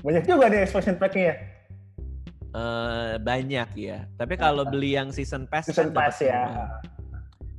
[0.00, 1.36] Banyak juga nih expansion pack-nya.
[2.56, 4.08] Uh, banyak ya.
[4.16, 6.48] Tapi kalau beli yang season pass season kan pass ya.
[6.48, 7.01] Semua.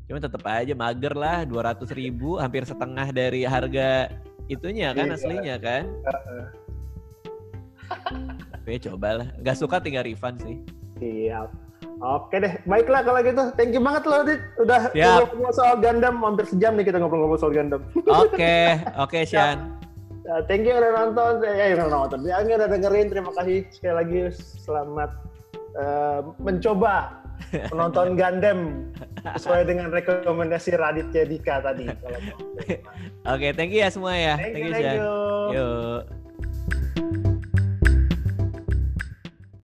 [0.07, 4.11] Cuma tetap aja mager lah, dua ratus ribu, hampir setengah dari harga
[4.51, 5.15] itunya kan iya.
[5.15, 5.83] aslinya kan.
[8.51, 10.59] Tapi coba lah, nggak suka tinggal refund sih.
[10.99, 11.49] Siap.
[12.03, 13.43] Oke deh, baiklah kalau gitu.
[13.55, 14.43] Thank you banget loh, Dit.
[14.59, 17.79] Udah ngobrol soal Gundam, hampir sejam nih kita ngobrol-ngobrol soal Gundam.
[17.95, 18.67] Oke, okay.
[19.03, 19.79] oke okay, Sean.
[20.27, 22.27] Ya, thank you udah nonton, eh udah nonton.
[22.27, 23.07] Ya, udah dengerin.
[23.07, 24.19] Terima kasih sekali lagi.
[24.35, 25.11] Selamat
[25.79, 28.59] uh, mencoba penonton Gundam
[29.23, 31.87] sesuai dengan rekomendasi Raditya Dika tadi.
[31.93, 32.79] Oke,
[33.23, 34.35] okay, thank you ya semua ya.
[34.35, 35.11] Thank, thank you, thank you.
[35.55, 36.22] Yuk.